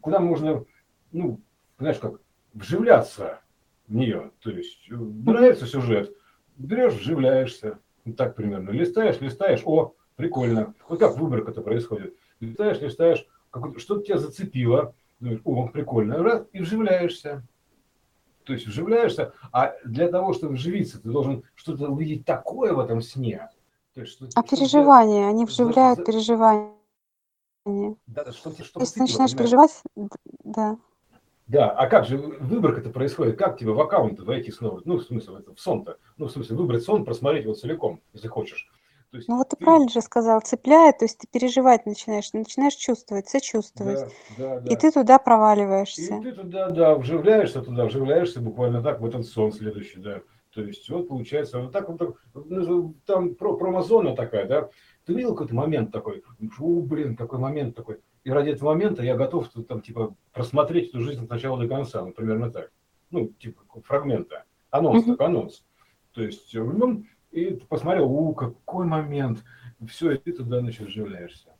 [0.00, 0.64] куда можно,
[1.12, 1.40] ну,
[1.78, 2.20] знаешь как,
[2.52, 3.40] вживляться
[3.86, 4.32] в нее.
[4.40, 6.14] То есть нравится сюжет,
[6.58, 7.78] берешь, вживляешься.
[8.04, 8.70] Вот так примерно.
[8.70, 10.74] Листаешь, листаешь, о, прикольно.
[10.88, 12.16] Вот как выборка это происходит.
[12.40, 13.24] Листаешь, листаешь,
[13.76, 14.96] что-то тебя зацепило,
[15.44, 17.46] о, прикольно, раз, и вживляешься.
[18.42, 23.00] То есть вживляешься, а для того, чтобы вживиться, ты должен что-то увидеть такое в этом
[23.00, 23.48] сне.
[23.94, 26.72] То есть, что, а переживания, они вживляют за, переживания.
[28.06, 29.82] Да, что, что Если ты начинаешь переживать,
[30.44, 30.78] да.
[31.46, 33.36] Да, а как же выборка это происходит?
[33.36, 34.80] Как тебе в аккаунт войти снова?
[34.84, 35.98] Ну, в смысле, в сон-то.
[36.16, 38.70] Ну, в смысле, выбрать сон, просмотреть его целиком, если хочешь
[39.16, 42.74] есть ну вот ты, ты правильно же сказал, цепляет, то есть ты переживать начинаешь, начинаешь
[42.74, 44.00] чувствовать, сочувствовать.
[44.38, 44.72] Да, да, да.
[44.72, 46.16] И ты туда проваливаешься.
[46.16, 50.22] И ты туда, да, вживляешься туда, вживляешься буквально так в этот сон следующий, да.
[50.52, 54.68] То есть вот получается, вот так вот, ну, там про, промозона такая, да.
[55.06, 56.22] Ты видел какой-то момент такой,
[56.58, 58.00] о, блин, какой момент такой.
[58.24, 62.04] И ради этого момента я готов там, типа, просмотреть эту жизнь от начала до конца,
[62.04, 62.70] ну, примерно так.
[63.10, 64.44] Ну, типа, фрагмента.
[64.70, 65.16] Анонс, mm-hmm.
[65.16, 65.64] так анонс.
[66.12, 69.42] То есть, ну, и ты посмотрел, у, какой момент,
[69.88, 71.56] все, и ты туда, значит, вживляешься.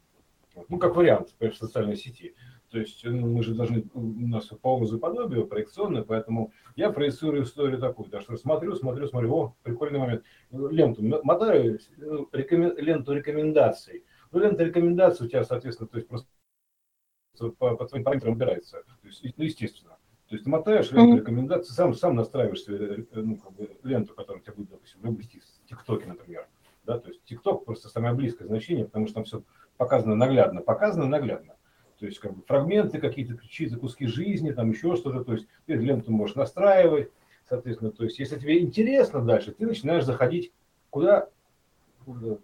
[0.68, 2.34] Ну, как вариант, в социальной сети.
[2.72, 7.42] То есть ну, мы же должны, у нас по образу подобию проекционное, поэтому я проецирую
[7.42, 10.24] историю такую, да, что смотрю, смотрю, смотрю, о, прикольный момент.
[10.50, 14.06] Ленту мотаю, ну, рекомен, ленту рекомендаций.
[14.30, 16.28] Ну, лента рекомендаций у тебя, соответственно, то есть просто
[17.58, 18.82] по, по твоим параметрам убирается.
[19.02, 19.98] То есть, ну, естественно.
[20.28, 24.42] То есть ты мотаешь ленту рекомендаций, сам, сам настраиваешь себе ну, как бы, ленту, которая
[24.42, 26.48] тебе будет, допустим, вывести ТикТоке, например.
[26.84, 29.42] Да, то есть ТикТок просто самое близкое значение, потому что там все
[29.76, 30.62] показано наглядно.
[30.62, 31.56] Показано наглядно.
[32.02, 35.22] То есть как бы фрагменты какие-то, чьи-то куски жизни, там еще что-то.
[35.22, 37.12] То есть ты ленту можешь настраивать.
[37.48, 40.52] Соответственно, то есть если тебе интересно дальше, ты начинаешь заходить
[40.90, 41.28] куда?
[42.04, 42.40] В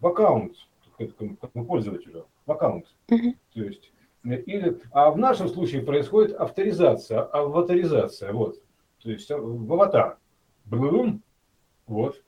[0.00, 0.54] аккаунт
[0.96, 2.26] к этому пользователю.
[2.46, 2.86] В аккаунт.
[3.10, 3.36] Mm-hmm.
[3.52, 3.92] То есть
[4.24, 8.62] или, а в нашем случае происходит авторизация, аватаризация, вот.
[9.02, 10.16] То есть в аватар.
[10.64, 11.22] Блум,
[11.86, 12.24] вот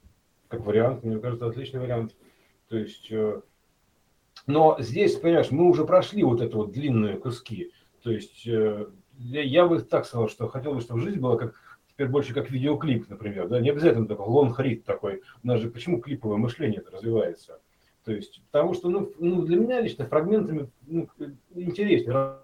[0.48, 2.14] как вариант, мне кажется, отличный вариант.
[2.68, 3.40] То есть, э,
[4.48, 7.70] но здесь, понимаешь, мы уже прошли вот это вот длинные куски.
[8.02, 8.86] То есть, э,
[9.18, 11.54] я бы так сказал, что хотел бы, чтобы жизнь была как
[11.90, 15.20] теперь больше как видеоклип, например, да, не обязательно такой лонгрид такой.
[15.42, 17.60] У нас же почему клиповое мышление развивается?
[18.04, 21.10] То есть, потому что ну, ну, для меня лично фрагментами ну,
[21.54, 22.38] интереснее,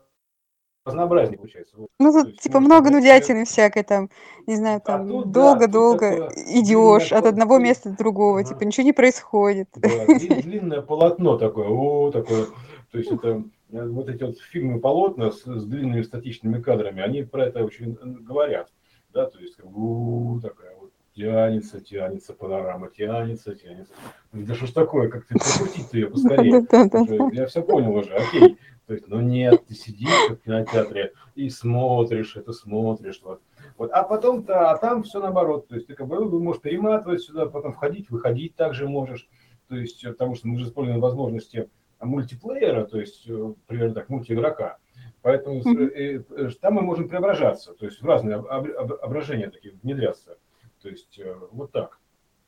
[0.85, 1.77] разнообразнее получается.
[1.99, 4.11] Ну, тут, есть, типа, много нудятины всякой там,
[4.47, 8.49] не знаю, а там, долго-долго да, идешь от одного места до другого, ага.
[8.49, 9.68] типа, ничего не происходит.
[9.77, 12.47] Да, длинное полотно такое, о, такое,
[12.90, 17.23] то есть это э, вот эти вот фильмы полотна с, с длинными статичными кадрами, они
[17.23, 18.70] про это очень говорят,
[19.12, 23.92] да, то есть, у, такая вот тянется, тянется панорама, тянется, тянется.
[24.33, 26.66] Да что ж такое, как ты прокрутить ее поскорее?
[27.33, 28.59] Я все понял уже, окей.
[28.87, 33.20] То есть, ну нет, ты сидишь в кинотеатре и смотришь это, смотришь.
[33.23, 33.40] Вот.
[33.79, 33.90] Вот.
[33.92, 35.68] А потом-то, а там все наоборот.
[35.68, 39.29] То есть ты как бы ну, можешь перематывать сюда, потом входить, выходить также можешь.
[39.68, 41.70] То есть, потому что мы же используем возможности
[42.01, 44.77] мультиплеера, то есть, э, примерно так, мультиигрока.
[45.23, 46.51] Поэтому mm-hmm.
[46.61, 50.37] там мы можем преображаться, то есть в разные ображения такие внедряться.
[50.83, 51.18] То есть
[51.51, 51.99] вот так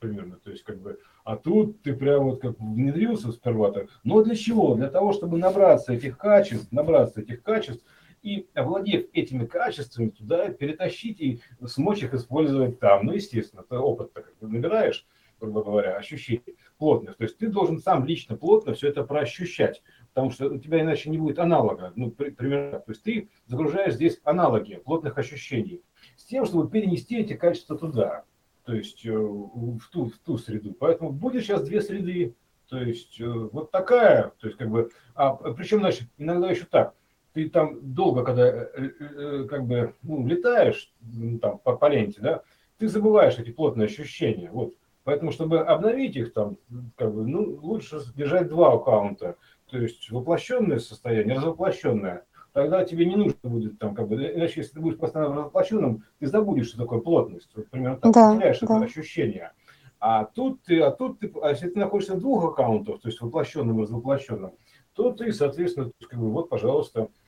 [0.06, 0.36] примерно.
[0.36, 3.88] То есть, как бы, а тут ты прям вот как внедрился сперва так.
[4.04, 4.74] Но для чего?
[4.74, 7.84] Для того, чтобы набраться этих качеств, набраться этих качеств,
[8.22, 13.06] и, овладев этими качествами, туда перетащить и смочь их использовать там.
[13.06, 15.06] Ну, естественно, это опыт как бы набираешь,
[15.40, 17.16] грубо говоря, ощущений плотных.
[17.16, 21.08] То есть ты должен сам лично плотно все это проощущать, потому что у тебя иначе
[21.08, 21.92] не будет аналога.
[21.94, 22.80] Ну, при, примерно.
[22.80, 25.82] То есть ты загружаешь здесь аналоги плотных ощущений
[26.16, 28.24] с тем, чтобы перенести эти качества туда
[28.66, 30.74] то есть э, в ту, в ту среду.
[30.78, 32.34] Поэтому будет сейчас две среды,
[32.68, 36.94] то есть э, вот такая, то есть как бы, а причем, значит, иногда еще так,
[37.32, 40.92] ты там долго, когда э, как бы ну, летаешь
[41.40, 42.42] там по, по ленте, да,
[42.78, 44.74] ты забываешь эти плотные ощущения, вот.
[45.04, 46.58] Поэтому, чтобы обновить их там,
[46.96, 49.36] как бы, ну, лучше держать два аккаунта,
[49.70, 52.24] то есть воплощенное состояние, развоплощенное–
[52.56, 56.26] тогда тебе не нужно будет там, как бы, иначе если ты будешь постоянно разоплощенным, ты
[56.26, 57.50] забудешь, что такое плотность.
[57.54, 58.76] Вот, примерно так, да, теряешь да.
[58.76, 59.52] это ощущение.
[60.00, 63.20] А тут ты, а тут ты, а если ты находишься в двух аккаунтах, то есть
[63.20, 64.52] воплощенным и развоплощенным,
[64.94, 67.25] то ты, соответственно, как бы, вот, пожалуйста, Э,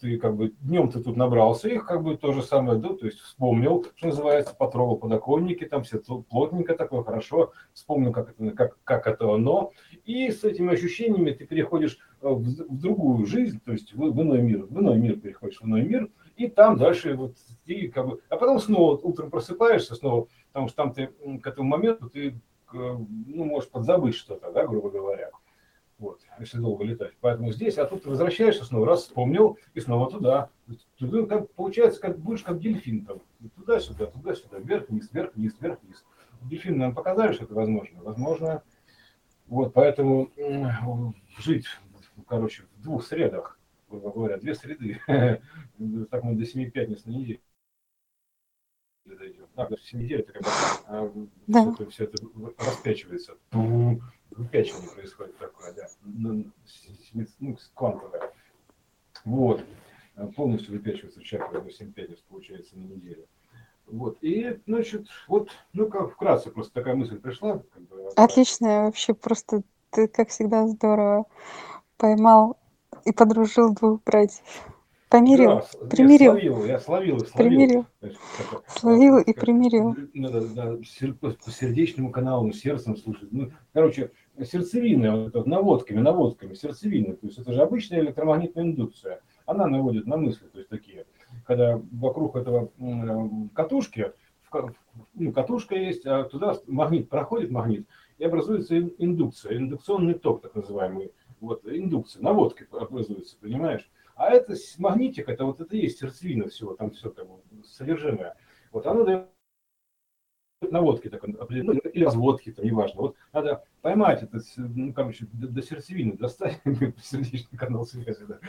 [0.00, 3.06] ты как бы днем ты тут набрался их, как бы то же самое, да, то
[3.06, 8.78] есть вспомнил, что называется, потрогал подоконники, там все плотненько такое, хорошо, вспомнил, как это, как,
[8.82, 9.72] как это оно,
[10.04, 14.22] и с этими ощущениями ты переходишь э, в, в другую жизнь, то есть в, в
[14.22, 18.08] иной мир, в иной мир переходишь, в иной мир, и там дальше вот ты как
[18.08, 22.28] бы, а потом снова утром просыпаешься снова, потому что там ты к этому моменту ты,
[22.28, 22.32] э,
[22.72, 25.30] ну, можешь подзабыть что-то, да, грубо говоря.
[26.00, 27.12] Вот, если долго летать.
[27.20, 30.48] Поэтому здесь, а тут ты возвращаешься снова, раз вспомнил, и снова туда.
[30.96, 33.20] Туда как, получается, как будешь как дельфин там.
[33.54, 36.06] Туда-сюда, туда-сюда, вверх-вниз, вверх-вниз, вверх-вниз.
[36.40, 38.02] Дельфин нам показали, что это возможно.
[38.02, 38.62] Возможно.
[39.46, 40.30] Вот, поэтому
[41.36, 41.66] жить,
[42.26, 43.58] короче, в двух средах,
[43.90, 44.98] грубо говоря, две среды.
[46.10, 47.40] Так мы до семи пятниц на неделю
[49.16, 49.46] дойдем.
[49.56, 50.42] А, даже 7 недель это как
[51.80, 52.16] это, все это
[52.58, 53.36] распячивается
[54.30, 56.44] выпячивание происходит такое, да, ну,
[57.74, 58.32] квантовое.
[59.24, 59.64] Вот,
[60.36, 63.26] полностью выпячивается чакра до 7 пятниц, получается, на неделю.
[63.86, 67.58] Вот, и, значит, вот, ну, как вкратце, просто такая мысль пришла.
[67.72, 71.26] Как бы, Отлично, вообще просто ты, как всегда, здорово
[71.96, 72.56] поймал
[73.04, 74.44] и подружил двух братьев.
[75.10, 76.34] Помирил, да, примирил.
[76.34, 77.86] Я словил, я словил, словил.
[77.98, 78.62] Примирил.
[78.68, 79.96] словил и примирил.
[80.14, 80.76] Надо да,
[81.20, 83.32] по сердечному каналу, сердцем слушать.
[83.32, 87.14] Ну, короче, сердцевина, вот, наводками, наводками, сердцевина.
[87.16, 89.20] То есть это же обычная электромагнитная индукция.
[89.46, 91.06] Она наводит на мысли, то есть такие.
[91.44, 92.70] Когда вокруг этого
[93.52, 94.12] катушки,
[95.14, 97.84] ну, катушка есть, а туда магнит проходит магнит,
[98.18, 101.10] и образуется индукция, индукционный ток, так называемый.
[101.40, 103.90] Вот, индукция, наводка образуется, понимаешь?
[104.20, 108.36] А это магнитик, это вот это есть сердцевина всего, там все бы содержимое.
[108.70, 109.30] Вот оно дает
[110.60, 113.00] наводки так, ну, или разводки, там, неважно.
[113.00, 116.60] Вот надо поймать это, ну, короче, до, до сердцевины, достать
[117.02, 118.40] сердечный канал связи, да,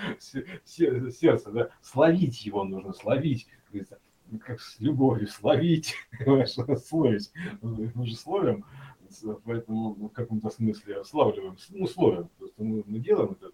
[0.66, 3.48] сердце, да, словить его нужно, словить,
[4.42, 5.96] как с любовью, словить,
[6.86, 7.32] словить.
[7.62, 8.66] Мы же словим,
[9.46, 13.52] поэтому в каком-то смысле славливаем, ну, словим, просто мы, мы делаем это,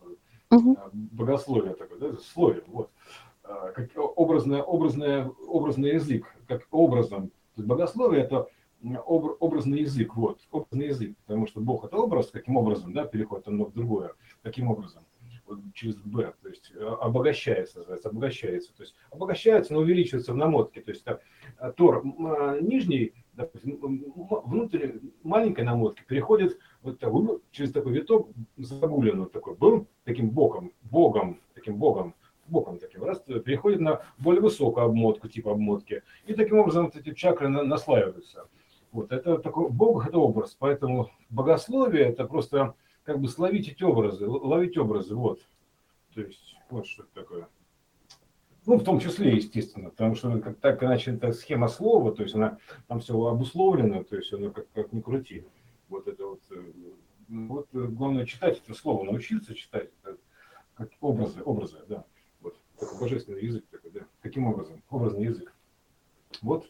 [0.52, 0.78] угу.
[0.94, 2.90] богословие такое, да, слове, вот.
[3.44, 7.30] А, как образное, образное, образный язык, как образом.
[7.30, 8.48] То есть богословие это
[9.06, 13.66] образный язык, вот, образный язык, потому что Бог это образ, каким образом, да, переходит одно
[13.66, 15.04] в другое, каким образом,
[15.48, 20.38] вот, через Б, то есть а, обогащается, называется, обогащается, то есть обогащается, но увеличивается в
[20.38, 21.06] намотке, то есть
[21.76, 22.04] Тор
[22.62, 23.80] нижний, допустим,
[24.46, 27.12] внутрь маленькой намотки переходит вот так,
[27.52, 32.16] через такой виток загулен вот такой был, таким боком, богом, таким богом,
[32.48, 36.04] боком таким, раз, переходит на более высокую обмотку, типа обмотки.
[36.26, 38.48] И таким образом вот эти чакры на, наслаиваются.
[38.92, 44.28] Вот, это такой, Бог– это образ, поэтому богословие– это просто как бы словить эти образы,
[44.28, 45.42] ловить образы, вот.
[46.14, 47.48] То есть, вот что это такое.
[48.66, 52.36] Ну, в том числе, естественно, потому что как, так иначе это схема слова, то есть
[52.36, 55.46] она там все обусловлено, то есть она как, как ни крути.
[55.90, 56.72] Вот это вот, э,
[57.30, 60.18] вот э, главное читать это слово, научиться читать это,
[60.76, 62.06] как образы, образы, да.
[62.42, 64.02] Вот такой божественный язык такой, да.
[64.22, 64.84] Каким образом?
[64.90, 65.54] Образный язык.
[66.42, 66.70] Вот.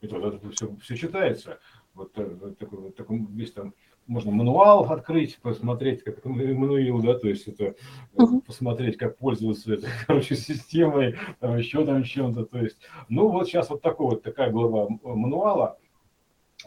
[0.00, 1.58] Это вот это все, все читается.
[1.94, 3.74] Вот э, такой, вот такой весь там
[4.06, 7.74] можно мануал открыть, посмотреть, как Эммануил, да, то есть это
[8.14, 8.40] uh-huh.
[8.42, 13.68] посмотреть, как пользоваться этой, короче, системой, там еще там чем-то, то есть, ну вот сейчас
[13.70, 15.78] вот такой вот такая глава мануала,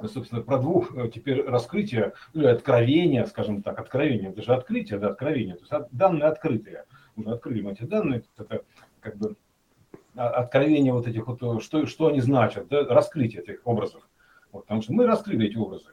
[0.07, 5.09] собственно, про двух э, теперь раскрытия, ну, откровения, скажем так, откровение, это же открытие, да,
[5.09, 6.85] откровение, то есть данные открытые,
[7.15, 8.63] уже открыли эти данные, это
[9.01, 9.35] как бы
[10.15, 14.07] откровение вот этих вот, что, что они значат, да, раскрытие этих образов,
[14.51, 15.91] вот, потому что мы раскрыли эти образы,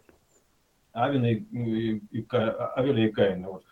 [0.93, 3.51] Авина и, и, и, Авеля и Каина.
[3.51, 3.65] Вот.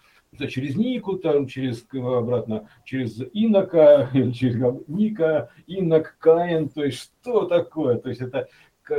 [0.50, 4.56] Через Нику, там, через обратно, через Инока, через
[4.88, 7.98] Ника, Инок, Каин, то есть что такое?
[7.98, 8.48] То есть это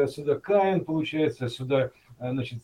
[0.08, 2.60] сюда Каин получается, сюда значит,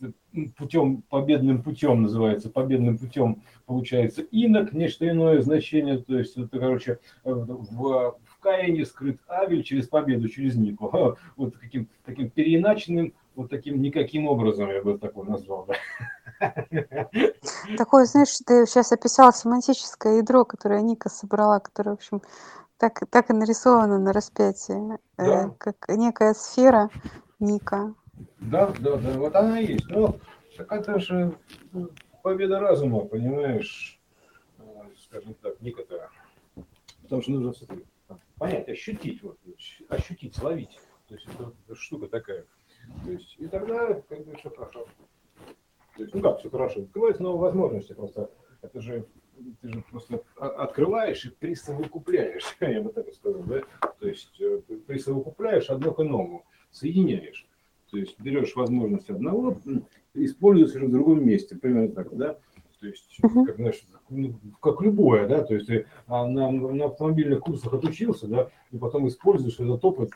[0.57, 6.99] путем, победным путем называется, победным путем получается инок, нечто иное значение, то есть это, короче,
[7.23, 13.81] в, в Каине скрыт Авель через победу, через Нику, вот таким, таким переиначенным вот таким
[13.81, 15.67] никаким образом, я бы такой назвал.
[15.67, 16.55] Да.
[17.77, 22.21] Такое, знаешь, ты сейчас описал семантическое ядро, которое Ника собрала, которое, в общем,
[22.81, 25.45] так, так и нарисовано на распятии, э, да.
[25.45, 26.89] э, как некая сфера
[27.39, 27.93] Ника.
[28.39, 29.87] Да, да, да, вот она и есть.
[29.89, 30.17] Но
[30.57, 31.37] так это же
[32.23, 34.01] победа разума, понимаешь,
[34.57, 34.63] э,
[34.97, 36.09] скажем так, Ника-то.
[37.03, 37.53] Потому что нужно
[38.39, 39.37] понять, ощутить, вот,
[39.89, 40.79] ощутить, словить.
[41.07, 42.45] То есть это, это штука такая.
[43.05, 44.87] То есть, и тогда как бы все хорошо.
[45.97, 46.81] То есть, ну как, все хорошо.
[46.81, 47.93] Открываются новые возможности.
[47.93, 48.31] Просто
[48.63, 49.05] это же
[49.61, 53.61] ты же просто открываешь и присовокупляешь, я бы так сказал, да?
[53.99, 57.47] То есть э, присовокупляешь одно к иному, соединяешь.
[57.91, 59.57] То есть берешь возможность одного,
[60.13, 62.37] используешь в другом месте, примерно так, да?
[62.79, 67.41] То есть, как, знаешь, ну, как любое, да, то есть ты а, на, на автомобильных
[67.41, 70.09] курсах отучился, да, и потом используешь этот опыт,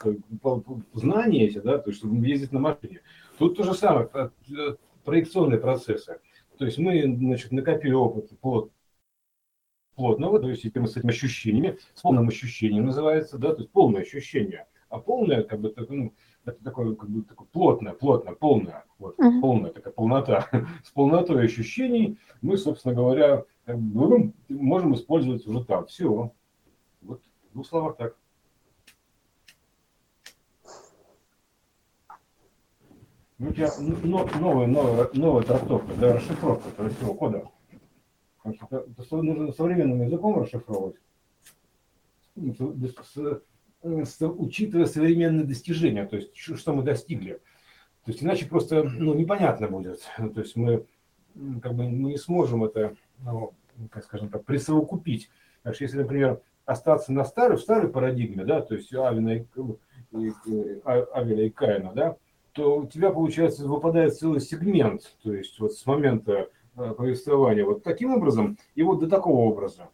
[0.93, 3.01] знания эти, да, то есть, чтобы ездить на машине.
[3.37, 6.17] Тут то же самое, э, проекционные процессы.
[6.57, 8.71] То есть мы, значит, накопили опыт плод,
[9.95, 14.01] плотного, то есть мы с этими ощущениями, с полным ощущением называется, да, то есть полное
[14.01, 14.67] ощущение.
[14.89, 16.13] А полное, как бы, ну,
[16.45, 19.41] это такое, как бы, такое плотное, плотное, полное, вот, uh-huh.
[19.41, 20.47] полная такая полнота.
[20.83, 25.87] С полнотой ощущений мы, собственно говоря, мы можем использовать уже так.
[25.87, 26.31] Все.
[27.01, 28.15] Вот в двух словах так.
[33.37, 33.69] Ну, у тебя
[34.03, 37.49] новая, новая, новая трактовка, да, расшифровка этого всего кода.
[38.53, 40.97] Потому что это нужно современным языком расшифровывать,
[42.35, 43.41] с,
[43.83, 47.41] с, учитывая современные достижения, то есть что мы достигли.
[48.03, 50.01] То есть иначе просто ну, непонятно будет.
[50.17, 50.85] То есть мы
[51.61, 53.53] как бы мы не сможем это, ну,
[53.89, 55.29] как скажем так, присовокупить.
[55.63, 59.45] Так что если, например, остаться на старой, в старой парадигме, да, то есть Авина и,
[60.11, 62.17] и, и, а, Авеля и Каина, да,
[62.53, 67.83] то у тебя, получается, выпадает целый сегмент, то есть вот с момента э, повествования вот
[67.83, 69.89] таким образом и вот до такого образа.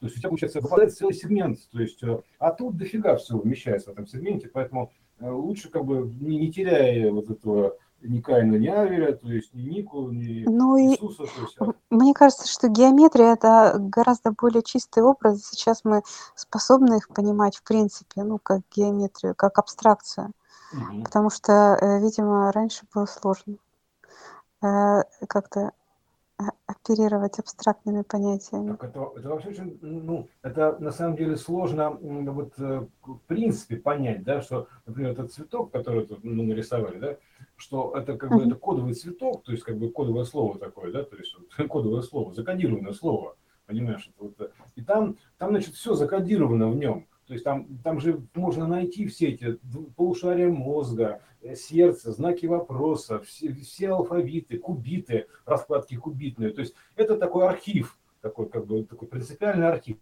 [0.00, 3.40] То есть у тебя, получается, выпадает целый сегмент, то есть, э, а тут дофига всего
[3.40, 8.20] вмещается в этом сегменте, поэтому э, лучше как бы не, не теряя вот этого ни
[8.20, 11.24] Каина, ни Авеля, то есть ни Нику, ни ну Иисуса.
[11.24, 11.56] И есть...
[11.58, 15.44] А мне кажется, что геометрия это гораздо более чистый образ.
[15.50, 16.02] Сейчас мы
[16.34, 20.32] способны их понимать в принципе, ну, как геометрию, как абстракцию.
[20.72, 21.02] Угу.
[21.04, 23.56] Потому что, э, видимо, раньше было сложно э,
[24.60, 25.72] как-то
[26.66, 28.70] оперировать абстрактными понятиями.
[28.70, 33.76] Так это, это вообще очень, ну, это на самом деле сложно вот э, в принципе
[33.76, 37.16] понять, да, что, например, этот цветок, который тут ну, нарисовали, да,
[37.56, 41.04] что это как бы это кодовый цветок, то есть как бы кодовое слово такое, да,
[41.04, 41.34] то есть
[41.68, 47.06] кодовое слово, закодированное слово, понимаешь, это вот, и там, там, значит, все закодировано в нем.
[47.26, 49.56] То есть там, там же можно найти все эти
[49.94, 56.50] полушария мозга, э, сердце, знаки вопроса, все, все алфавиты, кубиты, раскладки кубитные.
[56.52, 59.98] То есть это такой архив, такой как бы такой принципиальный архив.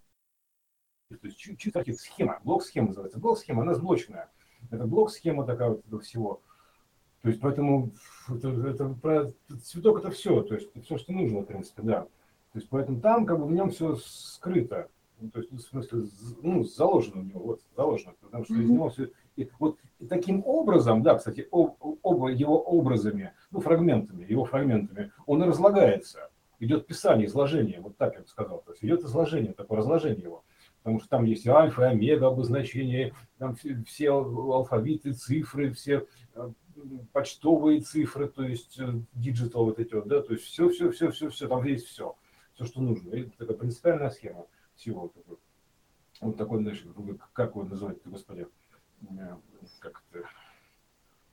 [1.09, 3.19] То есть чисто архив, схема, блок-схема называется.
[3.19, 4.31] Блок-схема, она сблочная.
[4.71, 6.43] Это блок-схема такая вот этого всего.
[7.23, 7.93] То есть поэтому
[8.29, 9.33] это, это, про,
[9.63, 12.03] цветок это все, то есть все, что нужно, в принципе, да.
[12.53, 14.89] То есть поэтому там как бы в нем все скрыто.
[15.21, 16.03] Ну, то есть, ну, в смысле,
[16.43, 18.63] ну, заложено у него, вот, заложено, потому что mm-hmm.
[18.63, 19.11] из него все...
[19.37, 21.77] И вот и таким образом, да, кстати, об,
[22.29, 26.31] его образами, ну, фрагментами, его фрагментами, он разлагается.
[26.61, 28.63] Идет писание, изложение, вот так я бы сказал.
[28.63, 30.45] То есть идет изложение, такое разложение его.
[30.83, 36.51] Потому что там есть альфа, омега обозначения, там все, все алфавиты, цифры, все э,
[37.13, 38.81] почтовые цифры, то есть
[39.15, 42.17] digital вот эти вот, да, то есть все, все, все, все, все, там есть все,
[42.55, 43.11] все, что нужно.
[43.11, 44.47] Это такая принципиальная схема
[44.87, 45.37] вот такой.
[46.21, 46.85] Вот такой, знаешь,
[47.33, 48.47] как его называть, господи,
[49.79, 50.27] как это,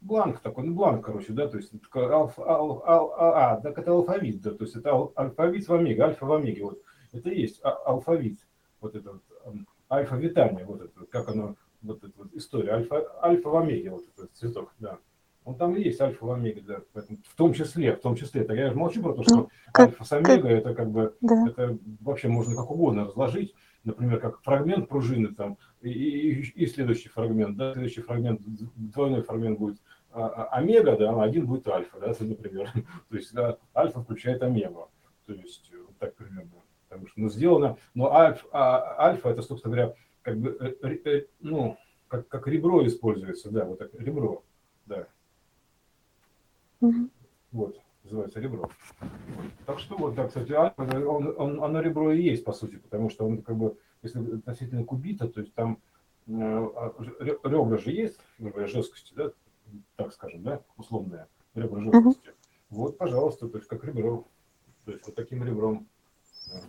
[0.01, 3.77] бланк такой, ну бланк, короче, да, то есть это алф, ал, ал, а, а, так
[3.77, 6.81] это алфавит, да, то есть это ал, алфавит в омеге, альфа в омеге, вот,
[7.11, 8.39] это и есть а, алфавит,
[8.79, 9.55] вот это вот,
[9.89, 14.31] альфа-витание, вот это, как оно, вот эта вот история, альфа, альфа в омеге, вот этот
[14.33, 14.99] цветок, да.
[15.45, 18.53] Он там и есть альфа в омеге, да, в том числе, в том числе, это
[18.53, 21.45] я же молчу про то, что ну, как, альфа с омега, это как бы, да.
[21.47, 27.09] это вообще можно как угодно разложить, например, как фрагмент пружины там, и, и, и следующий
[27.09, 28.41] фрагмент, да, следующий фрагмент,
[28.75, 29.77] двойной фрагмент будет
[30.11, 32.71] а, а, омега, да, а один будет альфа, да, например.
[33.09, 34.89] То есть да, альфа включает омегу.
[35.25, 36.51] То есть вот так примерно.
[36.87, 41.25] Потому что, ну, сделано, но альф, а, альфа это, собственно говоря, как бы, э, э,
[41.41, 41.77] ну,
[42.07, 44.43] как, как ребро используется, да, вот так, ребро,
[44.85, 45.07] да.
[46.81, 47.09] Mm-hmm.
[47.51, 48.69] Вот называется ребро.
[49.65, 53.09] Так что вот, да, кстати, альфа, он, он, оно ребро и есть, по сути, потому
[53.09, 55.79] что он как бы, если относительно кубита, то есть там
[56.27, 59.31] э, а, ребра же есть, жесткости, да,
[59.95, 62.29] так скажем, да, условная ребра жесткости.
[62.29, 62.35] Угу.
[62.69, 64.25] Вот, пожалуйста, то есть как ребро,
[64.85, 65.87] то есть вот таким ребром.
[66.51, 66.59] Да.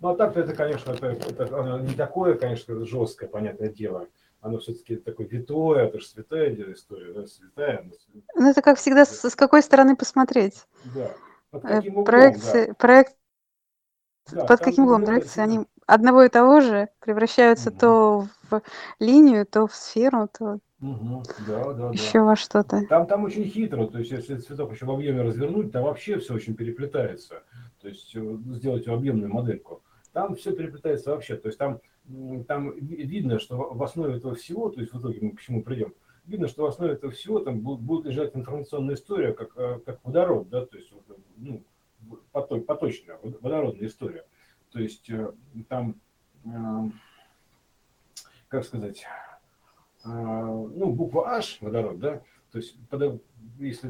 [0.00, 4.08] Ну, а так-то это, конечно, это, это, оно не такое, конечно, жесткое, понятное дело
[4.40, 7.90] оно все-таки такое витое, это же святая история, да, святая.
[8.34, 10.66] Ну, это как всегда, с, с какой стороны посмотреть.
[10.94, 11.10] Да.
[11.50, 12.74] Под э, каким углом, проекции, да.
[12.74, 13.16] проект,
[14.32, 17.78] да, под каким углом проекции, они одного и того же превращаются угу.
[17.78, 18.62] то в
[18.98, 22.24] линию, то в сферу, то Угу, да, да, еще да.
[22.24, 22.86] во что-то.
[22.88, 26.32] Там, там очень хитро, то есть если цветок еще в объеме развернуть, там вообще все
[26.32, 27.42] очень переплетается.
[27.82, 29.82] То есть э, сделать объемную модельку.
[30.12, 31.36] Там все переплетается вообще.
[31.36, 31.80] То есть там
[32.46, 35.94] там видно, что в основе этого всего, то есть в итоге мы к чему придем,
[36.26, 40.48] видно, что в основе этого всего там будет лежать информационная история, как, э, как водород,
[40.48, 40.92] да, то есть
[41.36, 41.62] ну,
[42.32, 44.24] поток, поточная водородная история.
[44.72, 45.32] То есть э,
[45.68, 45.96] там,
[46.44, 46.50] э,
[48.48, 49.04] как сказать,
[50.02, 52.74] ну, буква H, водород, да, то есть,
[53.58, 53.88] если,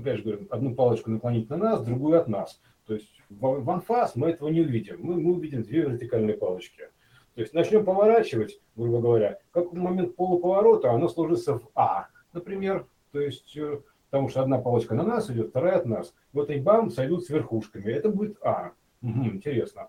[0.00, 4.16] опять же говорю, одну палочку наклонить на нас, другую от нас, то есть в анфас
[4.16, 6.84] мы этого не увидим, мы, мы увидим две вертикальные палочки–
[7.34, 12.86] то есть начнем поворачивать, грубо говоря, как в момент полуповорота оно сложится в А, например,
[13.10, 13.80] то есть э,
[14.12, 16.14] потому что одна полочка на нас идет, вторая от нас.
[16.34, 17.90] Вот и бам, сойдут с верхушками.
[17.90, 18.72] Это будет А.
[19.00, 19.88] Угу, интересно.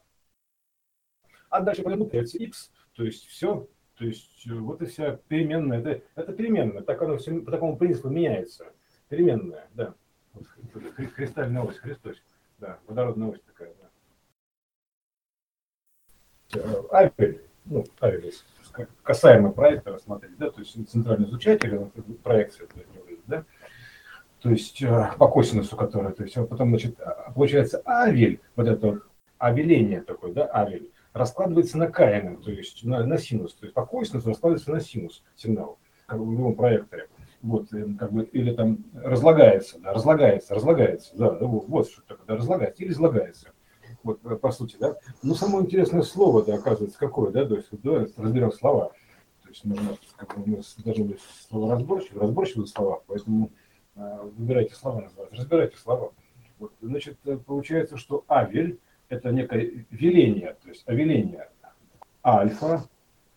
[1.49, 5.79] А дальше пойдут X, то есть все, то есть э, вот и вся переменная.
[5.79, 8.73] Это, это переменная, так оно все, по такому принципу меняется.
[9.09, 9.93] Переменная, да.
[10.33, 10.47] Вот,
[11.15, 12.15] кристальная ось, Христос.
[12.59, 13.73] Да, водородная ось такая.
[16.91, 18.33] Авель, ну, Авель,
[19.03, 21.79] касаемо проекта рассмотреть, да, то есть центральный изучатель
[22.23, 22.67] проекции,
[23.27, 23.45] да,
[24.41, 26.97] то есть э, по косинусу, который, то есть потом, значит,
[27.33, 28.99] получается авель, вот это
[29.37, 33.85] авеление такое, да, авель, раскладывается на каином, то есть на, на синус, то есть по
[33.85, 35.77] косинусу раскладывается на синус сигнал,
[36.07, 37.07] как в любом проекторе.
[37.41, 42.25] Вот, э, как бы, или там разлагается, да, разлагается, разлагается, да, вот, вот что такое,
[42.25, 43.53] да, разлагается или излагается
[44.03, 44.89] вот э, по сути, да.
[45.21, 48.91] Но ну, самое интересное слово, да, оказывается, какое, да, то есть, да, разберем слова.
[49.43, 53.51] То есть нужно, как бы, мы должны быть слово разборчивы, разборчивы в словах, поэтому
[53.95, 56.11] э, выбирайте слова, называется, разбирайте слова.
[56.59, 58.79] Вот, значит, э, получается, что авель–
[59.09, 61.49] это некое веление, то есть овеление.
[62.25, 62.85] Альфа,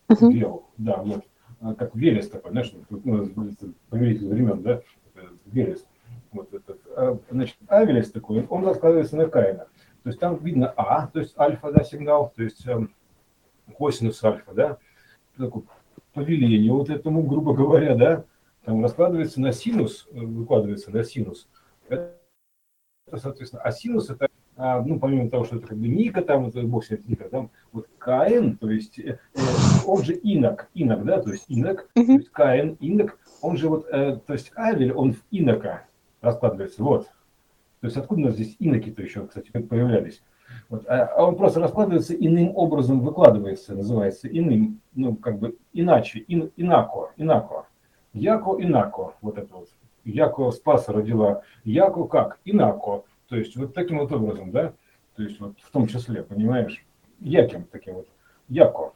[0.07, 1.25] вел, да, вот,
[1.59, 3.21] а, как Велес такой, знаешь, ну,
[3.89, 4.81] повелитель времен, да,
[5.45, 5.85] Велес.
[6.31, 6.79] Вот этот,
[7.29, 9.67] значит, Авелес такой, он раскладывается на Каина.
[10.07, 12.79] То есть там видно А, то есть альфа, да, сигнал, то есть э,
[13.73, 14.77] косинус альфа, да,
[15.37, 15.63] такое
[16.13, 18.23] повеление вот этому, грубо говоря, да,
[18.63, 21.49] там раскладывается на синус, э, выкладывается на синус.
[21.89, 22.15] Это,
[23.17, 26.61] соответственно, а синус это, а, ну, помимо того, что это как бы Ника, там, это
[26.61, 29.39] бог себе Ника, там, вот КН, то есть, э, э,
[29.85, 33.87] он же инок, инок, да, то есть инок, то есть КН, инок, он же вот,
[33.91, 35.85] э, то есть Авель, он в инока
[36.21, 37.09] раскладывается, вот,
[37.81, 40.21] то есть откуда у нас здесь иноки-то еще, кстати, появлялись?
[40.69, 40.85] Вот.
[40.87, 46.51] А, а он просто раскладывается иным образом, выкладывается, называется иным, ну, как бы иначе, ин,
[46.57, 47.65] инако, инако.
[48.13, 49.69] Яко, инако, вот это вот.
[50.03, 51.43] Яко Спаса родила.
[51.63, 52.39] Яко как?
[52.45, 53.03] Инако.
[53.27, 54.73] То есть вот таким вот образом, да?
[55.15, 56.83] То есть вот в том числе, понимаешь?
[57.19, 58.07] Яким таким вот.
[58.47, 58.93] Яко.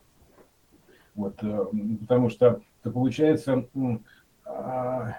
[1.16, 1.66] Вот, э,
[2.00, 3.66] потому что это получается
[4.46, 5.18] а,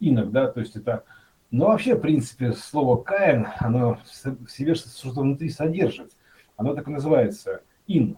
[0.00, 1.04] инок, да, то есть это,
[1.52, 6.16] но вообще, в принципе, слово Каин, оно в себе что-то внутри содержит.
[6.56, 8.16] Оно так и называется ин,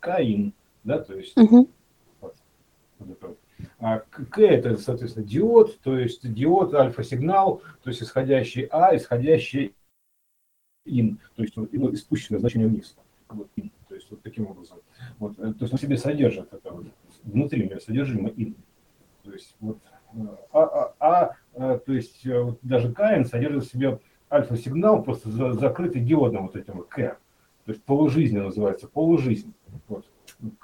[0.00, 0.52] Каин,
[0.82, 1.68] да, то есть uh-huh.
[2.20, 2.36] вот,
[2.98, 3.38] вот это вот.
[3.78, 9.74] А К это, соответственно, диод, то есть диод, альфа-сигнал, то есть исходящий А, исходящий
[10.86, 12.96] ин, то есть ну, испущенное значение вниз.
[13.28, 14.78] Вот, ин, то есть вот таким образом.
[15.20, 16.86] Вот, то есть он в себе содержит это вот,
[17.22, 18.56] внутри у него ин.
[19.22, 19.78] То есть вот
[20.52, 24.00] а, а, а, а то есть э, вот, даже Каин содержит в себе
[24.30, 27.18] альфа-сигнал, просто за, закрытый диодом вот этим К.
[27.64, 29.52] То есть полужизнь называется, полужизнь.
[29.88, 30.04] Вот.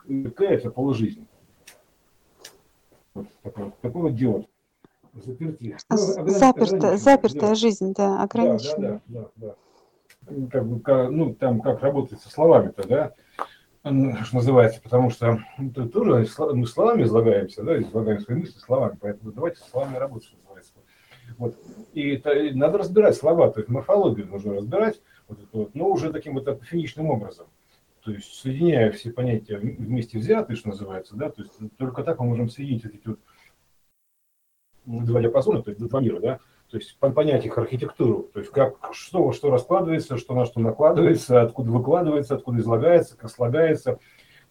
[0.07, 1.27] К это полужизнь.
[3.15, 4.47] Вот такой, такой вот диод.
[5.15, 5.77] Заперти.
[5.91, 7.55] Ну, Заперта, запертая да.
[7.55, 9.03] жизнь, да, ограниченная.
[9.07, 9.55] Да, да, да,
[10.27, 10.49] да.
[10.51, 13.13] Как бы, ну, там как работать со словами-то, да,
[13.83, 19.33] что называется, потому что это тоже мы словами излагаемся, да, излагаем свои мысли словами, поэтому
[19.33, 20.73] давайте словами работать, что называется.
[21.39, 21.57] Вот.
[21.93, 26.13] И это, надо разбирать слова, то есть морфологию нужно разбирать, вот это вот, но уже
[26.13, 27.47] таким вот финичным образом.
[28.05, 32.27] То есть соединяя все понятия вместе взятые, что называется, да, то есть только так мы
[32.27, 33.19] можем соединить эти вот
[34.85, 36.41] два диапазона, то есть два мира, да,
[36.73, 40.59] то есть понять их архитектуру, то есть как, что во что раскладывается, что на что
[40.59, 43.99] накладывается, откуда выкладывается, откуда излагается, как слагается.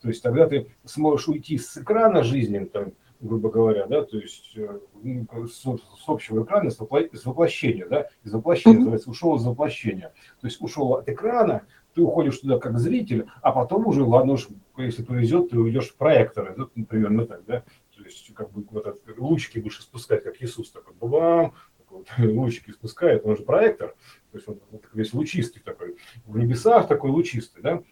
[0.04, 4.56] То есть тогда ты сможешь уйти с экрана жизни, там, грубо говоря, да, то есть
[4.56, 10.14] э, ну, с, с общего экрана, с, воплощения, да, из воплощения, называется, ушел из воплощения.
[10.42, 11.64] То есть ушел от экрана,
[11.96, 14.48] ты уходишь туда как зритель, а потом уже, ладно уж,
[14.78, 17.64] если повезет, ты уйдешь в проекторы, да, примерно так, да,
[18.02, 21.54] то есть как бы вот этот, лучики будешь спускать, как Иисус, такой, бам,
[21.92, 23.96] вот, лучики спускает, он же проектор,
[24.32, 24.60] то есть он
[24.94, 27.84] весь лучистый такой, в небесах такой лучистый, да,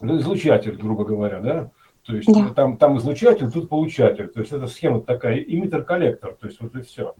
[0.00, 1.70] ну, излучатель, грубо говоря, да,
[2.04, 2.52] то есть да.
[2.54, 6.82] там, там излучатель, тут получатель, то есть это схема такая, имитер-коллектор, то есть вот и
[6.82, 7.14] все,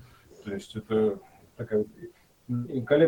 [0.45, 1.19] то есть это
[1.57, 1.85] такая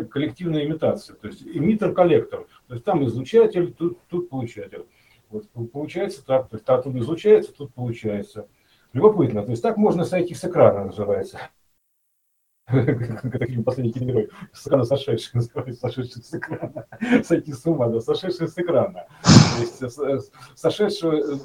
[0.05, 4.85] коллективная имитация, то есть имитер-коллектор, то есть там излучатель, тут, тут получатель.
[5.29, 8.47] Вот получается так, то есть оттуда излучается, тут получается.
[8.93, 11.39] Любопытно, то есть так можно сойти с экрана, называется
[12.67, 16.85] фильм «Последний киногерой», с экрана сошедший, называется, сошедший с экрана,
[17.23, 19.05] сойти с ума, да, сошедший с экрана.
[19.23, 20.19] То есть э,
[20.55, 21.37] сошедшего э,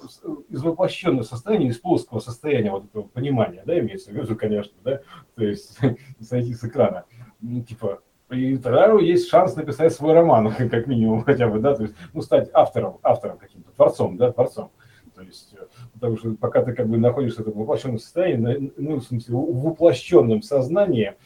[0.49, 5.01] из воплощенного состояния, из плоского состояния вот этого понимания, да, имеется в виду, конечно, да,
[5.35, 5.79] то есть
[6.21, 7.05] сойти с экрана.
[7.41, 8.01] Ну, типа,
[8.31, 12.23] и тогда есть шанс написать свой роман, как минимум, хотя бы, да, то есть, ну,
[12.23, 14.71] стать автором, автором каким-то, творцом, да, творцом.
[15.19, 19.03] То есть, э, потому что пока ты как бы находишься в воплощенном состоянии, ну, в
[19.03, 21.17] смысле, в воплощенном сознании,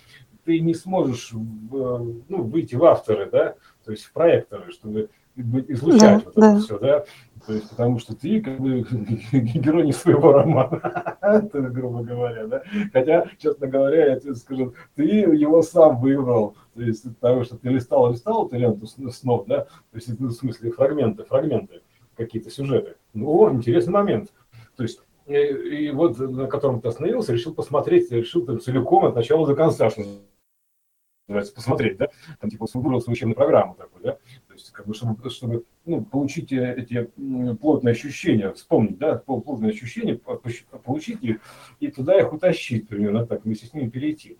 [0.44, 6.22] ты не сможешь ну, выйти в авторы, да, то есть в проекторы, чтобы излучать да,
[6.24, 6.52] вот да.
[6.52, 7.04] это все, да,
[7.46, 8.80] то есть потому что ты как бы
[9.32, 11.20] герой не своего романа,
[11.52, 12.62] грубо говоря, да,
[12.94, 17.68] хотя, честно говоря, я тебе скажу, ты его сам выбрал, то есть потому что ты
[17.68, 21.82] листал, листал ты ленту снов, да, то есть ну, в смысле фрагменты, фрагменты,
[22.16, 22.96] какие-то сюжеты.
[23.14, 24.32] Ну, интересный момент.
[24.76, 29.14] То есть и, и вот на котором ты остановился, решил посмотреть, решил там целиком от
[29.14, 30.02] начала до конца, что
[31.28, 32.08] называется, посмотреть, да,
[32.40, 34.12] там типа выбрал свою учебную программу такую, да,
[34.48, 37.10] то есть как бы чтобы, чтобы ну, получить э, эти
[37.60, 41.40] плотные ощущения, вспомнить, да, плотные ощущения, получить их
[41.78, 44.38] и туда их утащить, примерно так, вместе с ними перейти.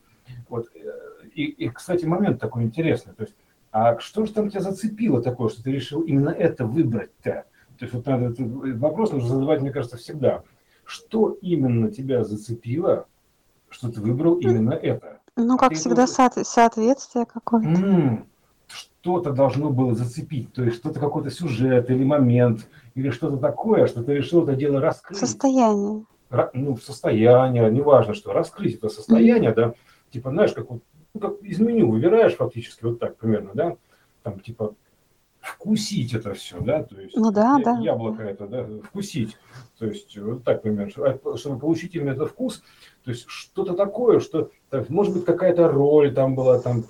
[0.48, 0.68] Вот.
[0.74, 3.36] Э, и, и, кстати, момент такой интересный, то есть,
[3.70, 7.46] а что же там тебя зацепило такое, что ты решил именно это выбрать-то?
[7.82, 10.44] То есть вот надо, этот вопрос нужно задавать, мне кажется, всегда.
[10.84, 13.06] Что именно тебя зацепило,
[13.70, 15.18] что ты выбрал именно это?
[15.34, 16.44] Ну, как ты всегда, должен...
[16.44, 17.68] соответствие какое-то.
[17.68, 18.26] м
[18.68, 24.04] что-то должно было зацепить, то есть что-то какой-то сюжет или момент, или что-то такое, что
[24.04, 25.18] ты решил это дело раскрыть.
[25.18, 26.04] Состояние.
[26.30, 29.54] Ра- ну, состояние, неважно что, раскрыть это состояние, mm-hmm.
[29.54, 29.74] да,
[30.12, 33.76] типа, знаешь, как вот, ну, как из меню выбираешь фактически вот так примерно, да,
[34.22, 34.76] там, типа,
[35.42, 37.78] вкусить это все, да, то есть ну, да, да.
[37.80, 39.36] яблоко это, да, вкусить,
[39.76, 40.90] то есть вот так примерно,
[41.36, 42.62] чтобы получить именно этот вкус,
[43.04, 46.84] то есть что-то такое, что, так, может быть, какая-то роль там была, там,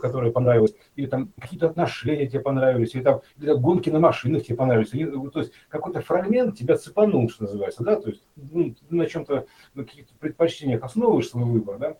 [0.00, 4.56] которая понравилась, или там какие-то отношения тебе понравились, или там или гонки на машинах тебе
[4.56, 9.06] понравились, или, то есть какой-то фрагмент тебя цепанул, что называется, да, то есть ну, на
[9.06, 11.96] чем-то, на каких-то предпочтениях основываешь свой выбор, да,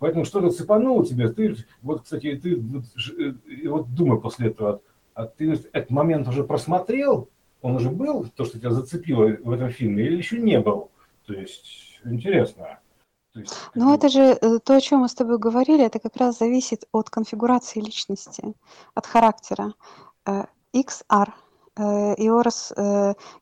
[0.00, 1.28] Поэтому что-то цепануло тебе.
[1.28, 2.84] Ты, вот, кстати, ты вот,
[3.18, 4.80] э, вот думай после этого,
[5.14, 7.28] а ты этот момент уже просмотрел?
[7.60, 10.90] Он уже был, то, что тебя зацепило в этом фильме, или еще не был?
[11.26, 12.80] То есть, интересно.
[13.34, 16.38] есть, ну, это же э, то, о чем мы с тобой говорили, это как раз
[16.38, 18.54] зависит от конфигурации личности,
[18.94, 19.74] от характера.
[20.26, 21.28] XR,
[21.76, 22.72] его рас,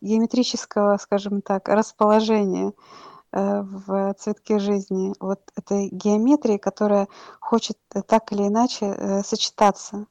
[0.01, 2.73] геометрического, скажем так, расположения.
[3.33, 7.09] Э, в цветке жизни вот этой геометрии, которая
[7.41, 10.07] хочет так или иначе сочетаться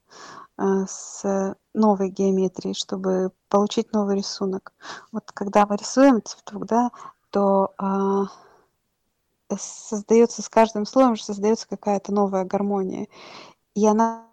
[0.60, 4.74] с новой геометрией, чтобы получить новый рисунок.
[5.12, 6.90] Вот когда мы рисуем цветок, да,
[7.30, 8.26] то а,
[9.56, 13.08] создается с каждым слоем создается какая-то новая гармония.
[13.76, 14.27] И она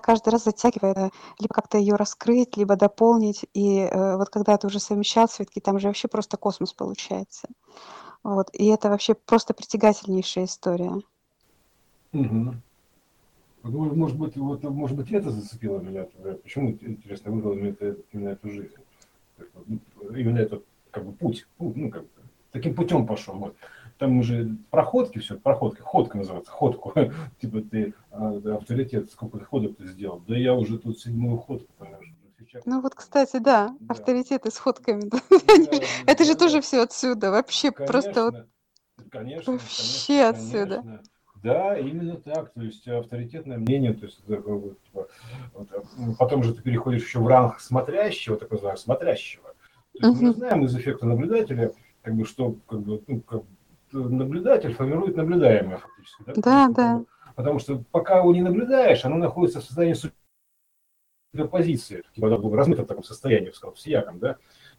[0.00, 3.44] каждый раз затягивает, э, либо как-то ее раскрыть, либо дополнить.
[3.54, 7.48] И э, вот когда ты уже совмещал цветки, там же вообще просто космос получается.
[8.22, 8.48] Вот.
[8.52, 10.92] И это вообще просто притягательнейшая история.
[12.12, 12.54] Угу.
[13.62, 16.06] Может быть, вот, может быть, это зацепило меня.
[16.42, 18.74] Почему, интересно, выбрал именно, это, именно эту жизнь?
[20.00, 22.04] Именно этот как бы, путь, ну, как,
[22.52, 23.34] таким путем пошел.
[23.34, 23.56] Вот
[23.98, 26.92] там уже проходки, все, проходки, ходка называется, ходку.
[27.40, 30.22] типа ты а, авторитет, сколько ходок ты сделал.
[30.26, 32.12] Да я уже тут седьмую ходку, понимаешь.
[32.64, 33.94] Ну вот, кстати, да, да.
[33.94, 35.02] авторитеты с ходками.
[35.08, 35.18] Да,
[36.06, 38.46] Это же тоже все отсюда, вообще просто вот.
[39.10, 41.02] Конечно, вообще отсюда.
[41.42, 42.52] Да, именно так.
[42.52, 45.08] То есть авторитетное мнение, то есть вот, типа,
[45.54, 45.68] вот,
[46.18, 49.54] потом же ты переходишь еще в ранг смотрящего, так называемого смотрящего.
[50.00, 51.72] То есть мы знаем из эффекта наблюдателя,
[52.02, 53.42] как бы, что как бы, ну, как,
[53.92, 56.22] наблюдатель формирует наблюдаемое фактически.
[56.26, 56.68] Да, да.
[56.68, 57.04] да.
[57.34, 59.96] Потому что пока его не наблюдаешь, оно находится в состоянии
[61.32, 64.36] суперпозиции, типа размыто в таком состоянии, сказал, с яком, да.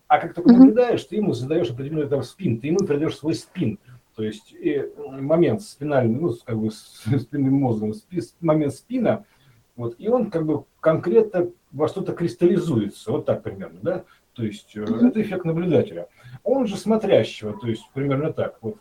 [0.08, 3.78] А как только наблюдаешь, ты ему задаешь определенный там спин, ты ему придаешь свой спин.
[4.16, 7.94] То есть и момент спинальный, ну, как бы спинным мозгом,
[8.42, 9.26] момент спина,
[9.76, 14.04] вот, и он как бы конкретно во что-то кристаллизуется, вот так примерно, да.
[14.34, 15.10] То есть mm-hmm.
[15.10, 16.08] это эффект наблюдателя.
[16.44, 18.58] Он же смотрящего, то есть примерно так.
[18.62, 18.78] Вот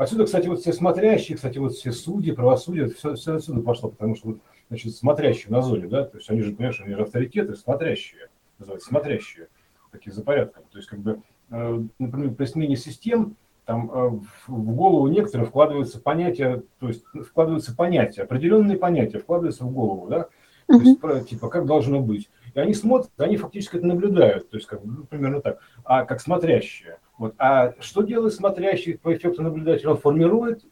[0.00, 4.16] Отсюда, кстати, вот все смотрящие, кстати, вот все судьи, правосудие, все, все отсюда пошло, потому
[4.16, 4.38] что, вот,
[4.70, 8.88] значит, смотрящие на зоне, да, то есть они же, понимаешь, они же авторитеты, смотрящие, называются,
[8.88, 9.48] смотрящие,
[9.92, 10.62] такие за порядком.
[10.70, 11.20] То есть, как бы,
[11.50, 13.36] э, например, при смене систем,
[13.66, 19.70] там э, в голову некоторым вкладываются понятия, то есть вкладываются понятия, определенные понятия вкладываются в
[19.70, 20.28] голову, да,
[20.66, 22.30] то есть, типа, как должно быть.
[22.54, 26.20] И они смотрят, они фактически это наблюдают, то есть, как, ну, примерно так, а как
[26.20, 26.98] смотрящие.
[27.18, 27.34] Вот.
[27.38, 29.90] А что делает смотрящий по эффекту наблюдателя?
[29.90, 30.64] Он формирует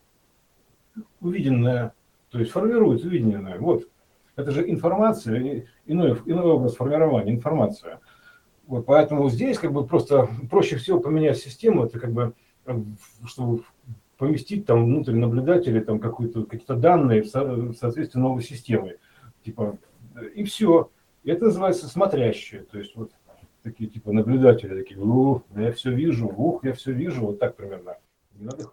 [1.20, 1.92] увиденное,
[2.30, 3.58] то есть формирует увиденное.
[3.58, 3.88] Вот.
[4.36, 8.00] Это же информация, иной, иной образ формирования, информация.
[8.66, 12.34] Вот, поэтому здесь как бы просто проще всего поменять систему, это как бы,
[13.24, 13.62] чтобы
[14.18, 18.96] поместить там внутрь наблюдателя там какие-то данные в, со, в соответствии новой системы.
[19.44, 19.78] Типа,
[20.34, 20.90] и все.
[21.28, 22.62] Это называется смотрящее.
[22.62, 23.12] То есть вот
[23.62, 27.96] такие типа наблюдатели, такие, ух, я все вижу, ух, я все вижу, вот так примерно.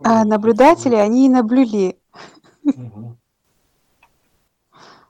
[0.03, 1.97] А наблюдатели, они и наблюли.
[2.63, 3.17] Угу.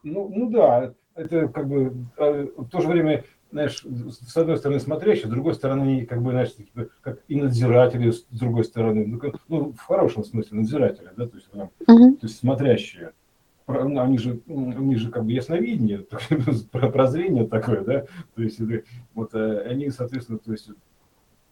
[0.03, 4.79] Ну, ну да, это как бы а, в то же время, знаешь, с одной стороны
[4.79, 9.33] смотрящий, с другой стороны, как бы, знаешь, типа, как и надзиратели, с другой стороны, ну,
[9.47, 12.15] ну в хорошем смысле надзиратели, да, то есть, прям, угу.
[12.15, 13.13] то есть смотрящие.
[13.67, 16.05] Ну, они же, у них же как бы ясновидение,
[16.71, 18.05] прозрение такое, да,
[18.35, 18.61] то есть
[19.15, 20.69] вот э, они, соответственно, то есть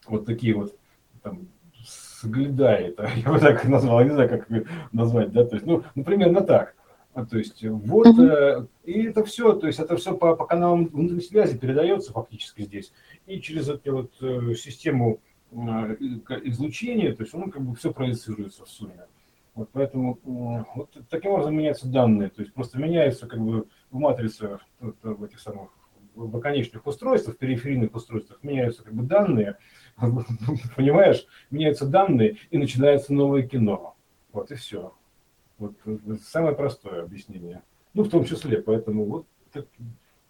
[0.06, 0.78] вот такие вот
[1.24, 1.48] там
[1.84, 4.48] соглядает, я бы так назвал, не знаю, как
[4.92, 6.76] назвать, да, то есть, ну, ну примерно так.
[7.16, 10.88] А, то есть вот, э, и это все, то есть это все по, по каналам
[10.88, 12.92] внутренней связи передается фактически здесь.
[13.28, 15.20] И через эту вот э, систему
[15.52, 19.06] излучения, то есть оно как бы все проецируется в сумме.
[19.56, 20.20] Вот поэтому
[20.76, 25.40] вот таким образом меняются данные, то есть просто меняются как бы в матрице в этих
[25.40, 25.70] самых
[26.16, 29.58] в конечных устройствах, периферийных устройствах меняются как бы данные,
[30.76, 33.96] понимаешь, меняются данные и начинается новое кино.
[34.32, 34.94] Вот и все.
[35.58, 35.74] Вот
[36.24, 37.62] самое простое объяснение.
[37.94, 39.68] Ну, в том числе, поэтому вот так,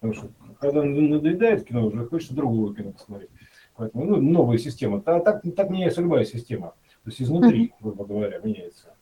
[0.00, 0.28] потому что
[0.60, 3.30] когда надоедает кино, уже хочется другого кино посмотреть.
[3.76, 5.00] Поэтому, ну, новая система.
[5.00, 6.74] Так, так меняется любая система.
[7.02, 8.94] То есть изнутри, грубо говоря, меняется.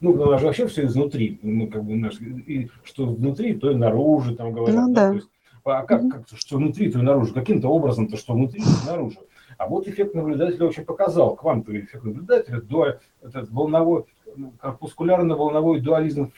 [0.00, 1.38] Ну, у нас же вообще все изнутри.
[1.42, 4.76] Ну, как бы наш, и что внутри, то и наружу, там говорят.
[4.76, 5.08] Ну, да.
[5.08, 5.14] да.
[5.14, 5.28] Есть,
[5.64, 7.34] а как, как, что внутри, то и наружу?
[7.34, 9.18] Каким-то образом-то, что внутри, то и наружу.
[9.56, 14.04] А вот эффект наблюдателя очень показал, квантовый эффект наблюдателя, до, этот волновой,
[14.60, 16.30] корпускулярно-волновой дуализм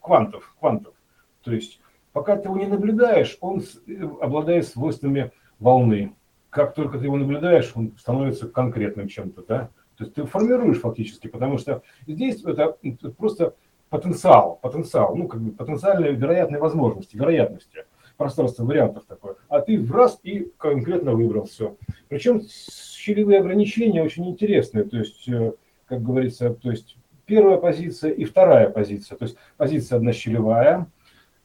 [0.00, 0.94] квантов, квантов.
[1.42, 1.80] То есть,
[2.12, 3.62] пока ты его не наблюдаешь, он
[4.20, 6.14] обладает свойствами волны.
[6.50, 9.70] Как только ты его наблюдаешь, он становится конкретным чем-то, да?
[9.98, 12.76] То есть ты формируешь фактически, потому что здесь это,
[13.16, 13.54] просто
[13.90, 17.84] потенциал, потенциал, ну, как бы потенциальные вероятные возможности, вероятности,
[18.16, 19.34] пространство вариантов такое.
[19.48, 21.76] А ты в раз и конкретно выбрал все.
[22.08, 25.52] Причем щелевые ограничения очень интересные, то есть, э,
[25.86, 26.96] как говорится, то есть
[27.26, 29.18] первая позиция и вторая позиция.
[29.18, 30.86] То есть позиция однощелевая,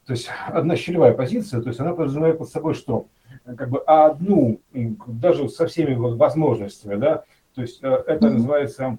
[0.06, 3.06] то есть однощелевая позиция, то есть она подразумевает под собой что?
[3.44, 7.24] Как бы одну, даже со всеми возможностями, да,
[7.54, 8.98] То есть э, это называется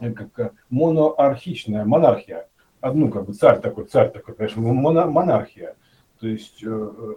[0.00, 2.48] э, как моноархичная монархия.
[2.80, 5.76] Одну как бы царь такой, царь такой, конечно, монархия.
[6.20, 6.64] То есть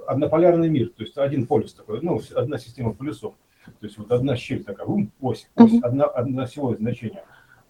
[0.08, 3.34] однополярный мир, то есть один полюс такой, ну, одна система полюсов.
[3.66, 7.24] То есть вот одна щель такая, ум, ось, ось одна, одна осевое значение.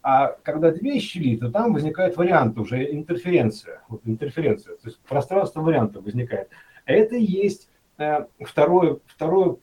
[0.03, 3.83] А когда две щели, то там возникает вариант уже интерференция.
[3.87, 6.49] Вот интерференция, то есть пространство вариантов возникает.
[6.85, 9.57] Это и есть э, второе, второе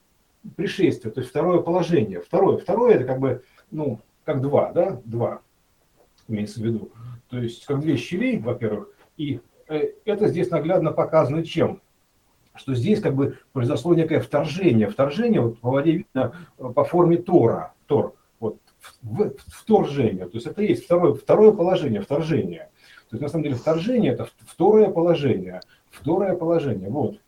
[0.56, 2.20] пришествие, то есть второе положение.
[2.20, 5.40] Второе, второе это как бы, ну, как два, да, два,
[6.26, 6.90] имеется в виду.
[7.28, 11.80] То есть как две щели, во-первых, и э, это здесь наглядно показано чем?
[12.54, 14.88] Что здесь как бы произошло некое вторжение.
[14.88, 17.74] Вторжение вот по воде видно э, по форме Тора.
[17.86, 18.14] Тор
[19.46, 20.26] вторжение.
[20.26, 22.70] То есть это есть второе, второе положение, вторжение.
[23.10, 25.60] То есть на самом деле вторжение это второе положение.
[25.90, 26.90] Второе положение.
[26.90, 27.18] Вот.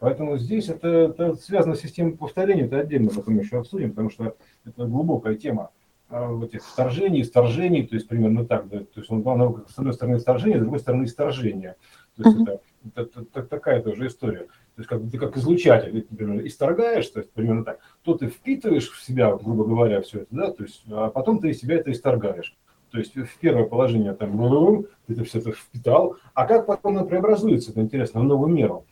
[0.00, 4.34] Поэтому здесь это, это связано с системой повторения, это отдельно потом еще обсудим, потому что
[4.64, 5.70] это глубокая тема
[6.08, 9.78] а, вот этих вторжений, сторжений, то есть примерно так, да, то есть он, он с
[9.78, 11.76] одной стороны вторжение, с другой стороны исторжение.
[12.16, 14.46] То есть это, это, это, это такая тоже история.
[14.46, 18.28] То есть как, ты как излучатель, ты, например, исторгаешь, то есть примерно так, то ты
[18.28, 21.76] впитываешь в себя, грубо говоря, все это, да, то есть, а потом ты из себя
[21.76, 22.56] это исторгаешь.
[22.90, 24.36] То есть в первое положение там
[25.06, 28.86] ты это все это впитал, а как потом оно преобразуется, это интересно, в новую меру.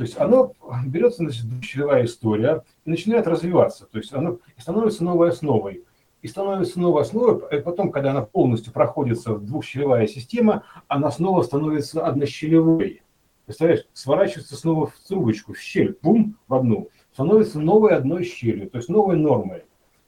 [0.00, 0.54] То есть оно
[0.86, 3.84] берется, значит, двухчелевая история и начинает развиваться.
[3.84, 5.84] То есть оно становится новой основой.
[6.22, 11.42] И становится новой основой, и потом, когда она полностью проходится в двухщелевая система, она снова
[11.42, 13.02] становится однощелевой.
[13.44, 18.78] Представляешь, сворачивается снова в трубочку, в щель, бум, в одну, становится новой одной щелью, то
[18.78, 19.64] есть новой нормой.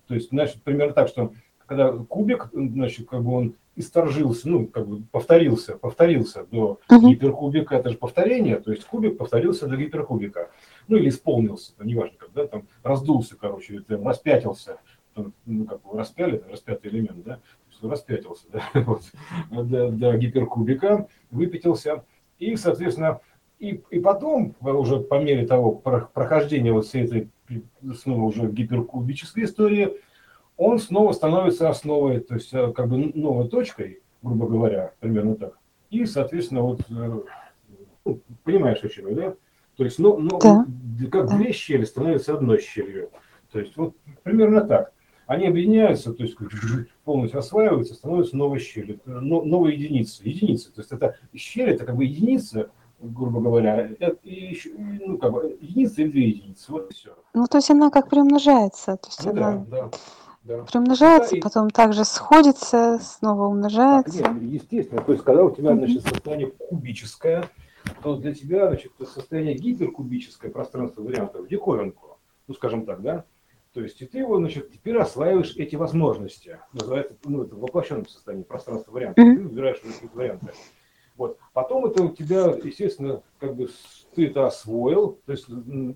[0.06, 1.34] То есть, значит, примерно так, что
[1.72, 7.08] когда кубик, значит, как бы он исторжился, ну, как бы повторился, повторился до uh-huh.
[7.08, 10.50] гиперкубика, это же повторение, то есть кубик повторился до гиперкубика.
[10.88, 14.76] Ну, или исполнился, это неважно, когда там раздулся, короче, это распятился,
[15.14, 17.40] там, ну, как бы распяли, это распятый элемент, да,
[17.80, 19.02] распятился, да, вот,
[19.50, 22.04] до, до гиперкубика, выпятился,
[22.38, 23.20] и, соответственно,
[23.58, 27.30] и, и потом, уже по мере того прохождения вот всей этой
[27.94, 29.96] снова уже гиперкубической истории,
[30.62, 35.58] он снова становится основой, то есть э, как бы новой точкой, грубо говоря, примерно так.
[35.90, 37.20] И, соответственно, вот, э,
[38.04, 39.34] ну, понимаешь, о чем я, да?
[39.76, 40.64] То есть, ну, ну да.
[41.10, 41.36] как да.
[41.36, 43.10] две щели становятся одной щелью.
[43.50, 44.92] То есть, вот примерно так.
[45.26, 46.36] Они объединяются, то есть
[47.04, 50.30] полностью осваиваются, становятся новой щелью, э, новой единицей.
[50.30, 50.72] Единицы.
[50.72, 53.90] То есть, это щель, это как бы единица, грубо говоря,
[54.22, 57.16] и, ну, как бы, единица и две единицы, вот и все.
[57.34, 59.90] Ну, то есть она как приумножается, то есть ну, она да, да,
[60.44, 60.62] да.
[60.64, 61.70] приумножается, да, потом и...
[61.70, 64.22] также сходится, снова умножается.
[64.22, 67.48] Так, нет, естественно, то есть когда у тебя, значит, состояние кубическое,
[68.02, 73.24] то для тебя, значит, состояние гиперкубическое, пространство вариантов, диковинку, ну, скажем так, да,
[73.72, 76.58] то есть и ты его, значит, теперь осваиваешь эти возможности.
[76.74, 79.24] Называется, ну, это в воплощенном состоянии пространства вариантов.
[79.24, 79.34] Mm-hmm.
[79.34, 80.52] Ты выбираешь эти варианты.
[81.16, 81.38] Вот.
[81.54, 83.68] Потом это у тебя, естественно, как бы
[84.14, 85.46] ты это освоил, то есть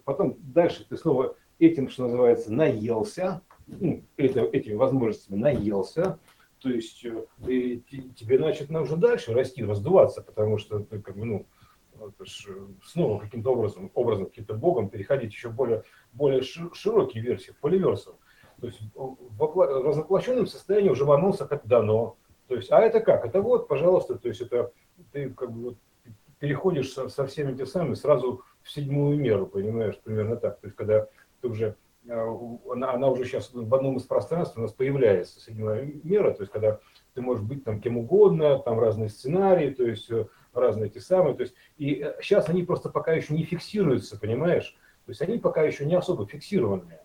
[0.04, 6.18] потом дальше ты снова этим, что называется, наелся, ну, это, этими возможностями наелся,
[6.60, 7.82] то есть э, и,
[8.16, 11.46] тебе, значит, нужно дальше расти, раздуваться, потому что ты как бы, ну,
[12.24, 12.48] ж,
[12.84, 18.16] снова каким-то образом, образом, каким-то богом переходить еще более, более широкие версии, поливерсов.
[18.60, 22.16] То есть в разоплощенном состоянии уже ванонсах это дано.
[22.48, 23.26] То есть, а это как?
[23.26, 24.72] Это вот, пожалуйста, то есть это
[25.12, 25.78] ты как бы вот
[26.38, 30.60] переходишь со, со всеми этими самыми сразу в седьмую меру, понимаешь, примерно так.
[30.60, 31.08] То есть, когда
[31.40, 31.76] ты уже,
[32.08, 36.52] она, она уже сейчас в одном из пространств у нас появляется седьмая мера, то есть,
[36.52, 36.80] когда
[37.14, 41.34] ты можешь быть там кем угодно, там разные сценарии, то есть, э, разные эти самые,
[41.34, 45.38] то есть, и сейчас э, они просто пока еще не фиксируются, понимаешь, то есть, они
[45.38, 47.02] пока еще не особо фиксированные.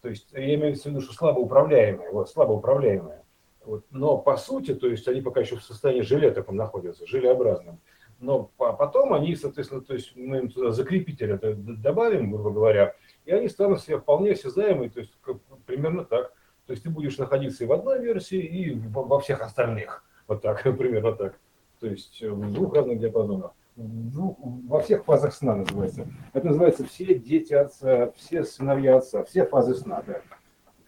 [0.00, 3.22] То есть, я имею в виду, что слабо управляемые, вот, слабо управляемые.
[3.64, 3.84] Вот.
[3.90, 7.80] Но по сути, то есть они пока еще в состоянии желе таком находятся, желеобразном.
[8.18, 12.94] Но потом они, соответственно, то есть мы им туда закрепитель это добавим, грубо говоря,
[13.24, 16.32] и они станут себе вполне осязаемые, то есть как, примерно так.
[16.66, 20.04] То есть ты будешь находиться и в одной версии, и во всех остальных.
[20.28, 21.38] Вот так, примерно так.
[21.80, 23.52] То есть в двух разных диапазонах.
[23.76, 26.06] во всех фазах сна называется.
[26.32, 30.02] Это называется все дети отца, все сыновья отца, все фазы сна.
[30.06, 30.20] Да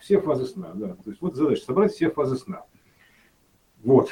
[0.05, 0.89] все фазы сна, да.
[0.97, 2.67] То есть вот задача собрать все фазы сна.
[3.83, 4.11] Вот.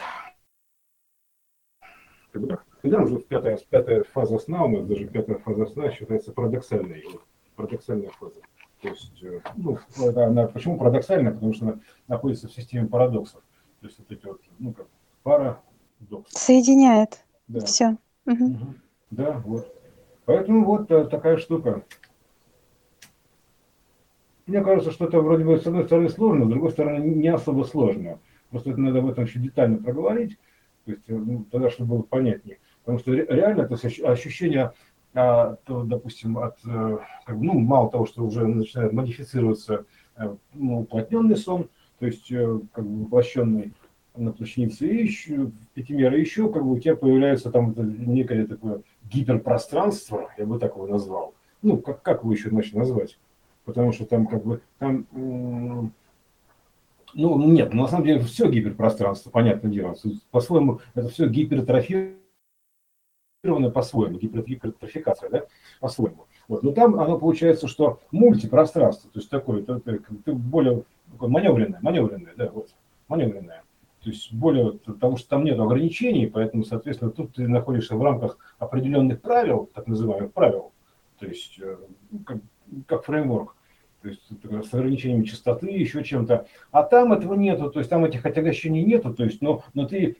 [2.32, 7.04] Когда уже пятая, пятая фаза сна, у нас даже пятая фаза сна считается парадоксальной.
[7.12, 7.22] Вот,
[7.56, 8.40] парадоксальная фаза.
[8.80, 9.78] То есть, э, ну,
[10.16, 11.32] она, почему парадоксальная?
[11.32, 11.78] Потому что она
[12.08, 13.42] находится в системе парадоксов.
[13.80, 14.86] То есть вот эти вот, ну как,
[15.22, 16.32] парадокс.
[16.32, 17.24] Соединяет.
[17.48, 17.60] Да.
[17.64, 17.96] Все.
[18.26, 18.44] Угу.
[18.44, 18.74] Угу.
[19.10, 19.72] Да, вот.
[20.24, 21.84] Поэтому вот э, такая штука.
[24.46, 27.64] мне кажется, что это вроде бы с одной стороны сложно, с другой стороны не особо
[27.64, 28.18] сложно.
[28.50, 30.38] Просто это надо об этом еще детально проговорить,
[30.84, 32.58] то есть, ну, тогда, чтобы было понятнее.
[32.84, 34.72] Потому что реально это ощущение,
[35.12, 39.84] то, допустим, от, э, как бы, ну, мало того, что уже начинает модифицироваться
[40.16, 43.74] э, ну, уплотненный сон, то есть э, как бы воплощенный
[44.16, 48.82] на плащанице, и еще, в пятимере еще как бы у тебя появляется там некое такое
[49.10, 51.34] гиперпространство, я бы так его назвал.
[51.60, 53.18] Ну, как, как его еще иначе назвать?
[53.64, 55.92] Потому что там как бы, там, ну,
[57.52, 59.94] нет, на самом деле все гиперпространство, понятное дело.
[60.30, 61.28] По-своему, это все
[63.42, 65.46] гипертрофировано по-своему, гипертрофикация, да,
[65.80, 66.26] по-своему.
[66.48, 66.62] Вот.
[66.62, 71.80] Но там оно получается, что мультипространство, то есть такое, это, это, это более такое маневренное,
[71.82, 72.68] маневренное, да, вот,
[73.08, 73.62] маневренное.
[74.02, 78.38] То есть более, потому что там нет ограничений, поэтому, соответственно, тут ты находишься в рамках
[78.58, 80.72] определенных правил, так называемых правил,
[81.18, 81.76] то есть э,
[82.26, 82.38] как,
[82.86, 83.54] как фреймворк,
[84.02, 86.46] то есть с ограничением частоты, еще чем-то.
[86.72, 90.16] А там этого нету, то есть там этих ограничений нету, то есть, но, но ты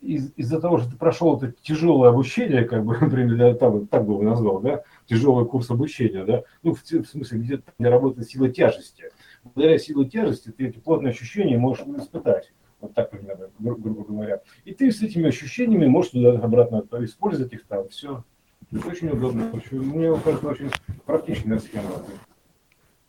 [0.00, 4.14] из, из-за того, что ты прошел это тяжелое обучение, как бы, например, так, так бы
[4.14, 8.48] его назвал, да, тяжелый курс обучения, да, ну, в, в смысле, где, где работает сила
[8.48, 9.10] тяжести.
[9.44, 12.52] Благодаря силе тяжести ты эти плотные ощущения можешь испытать.
[12.80, 14.40] Вот так примерно, гру- грубо говоря.
[14.64, 18.24] И ты с этими ощущениями можешь туда обратно использовать их там, все.
[18.70, 19.50] Это очень удобно.
[19.52, 20.70] Очень, мне кажется, очень
[21.04, 21.90] практичная схема.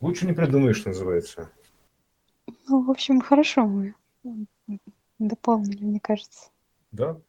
[0.01, 1.51] Лучше не придумаешь, что называется.
[2.67, 3.93] Ну, в общем, хорошо мы
[5.19, 6.49] дополнили, мне кажется.
[6.91, 7.19] Да,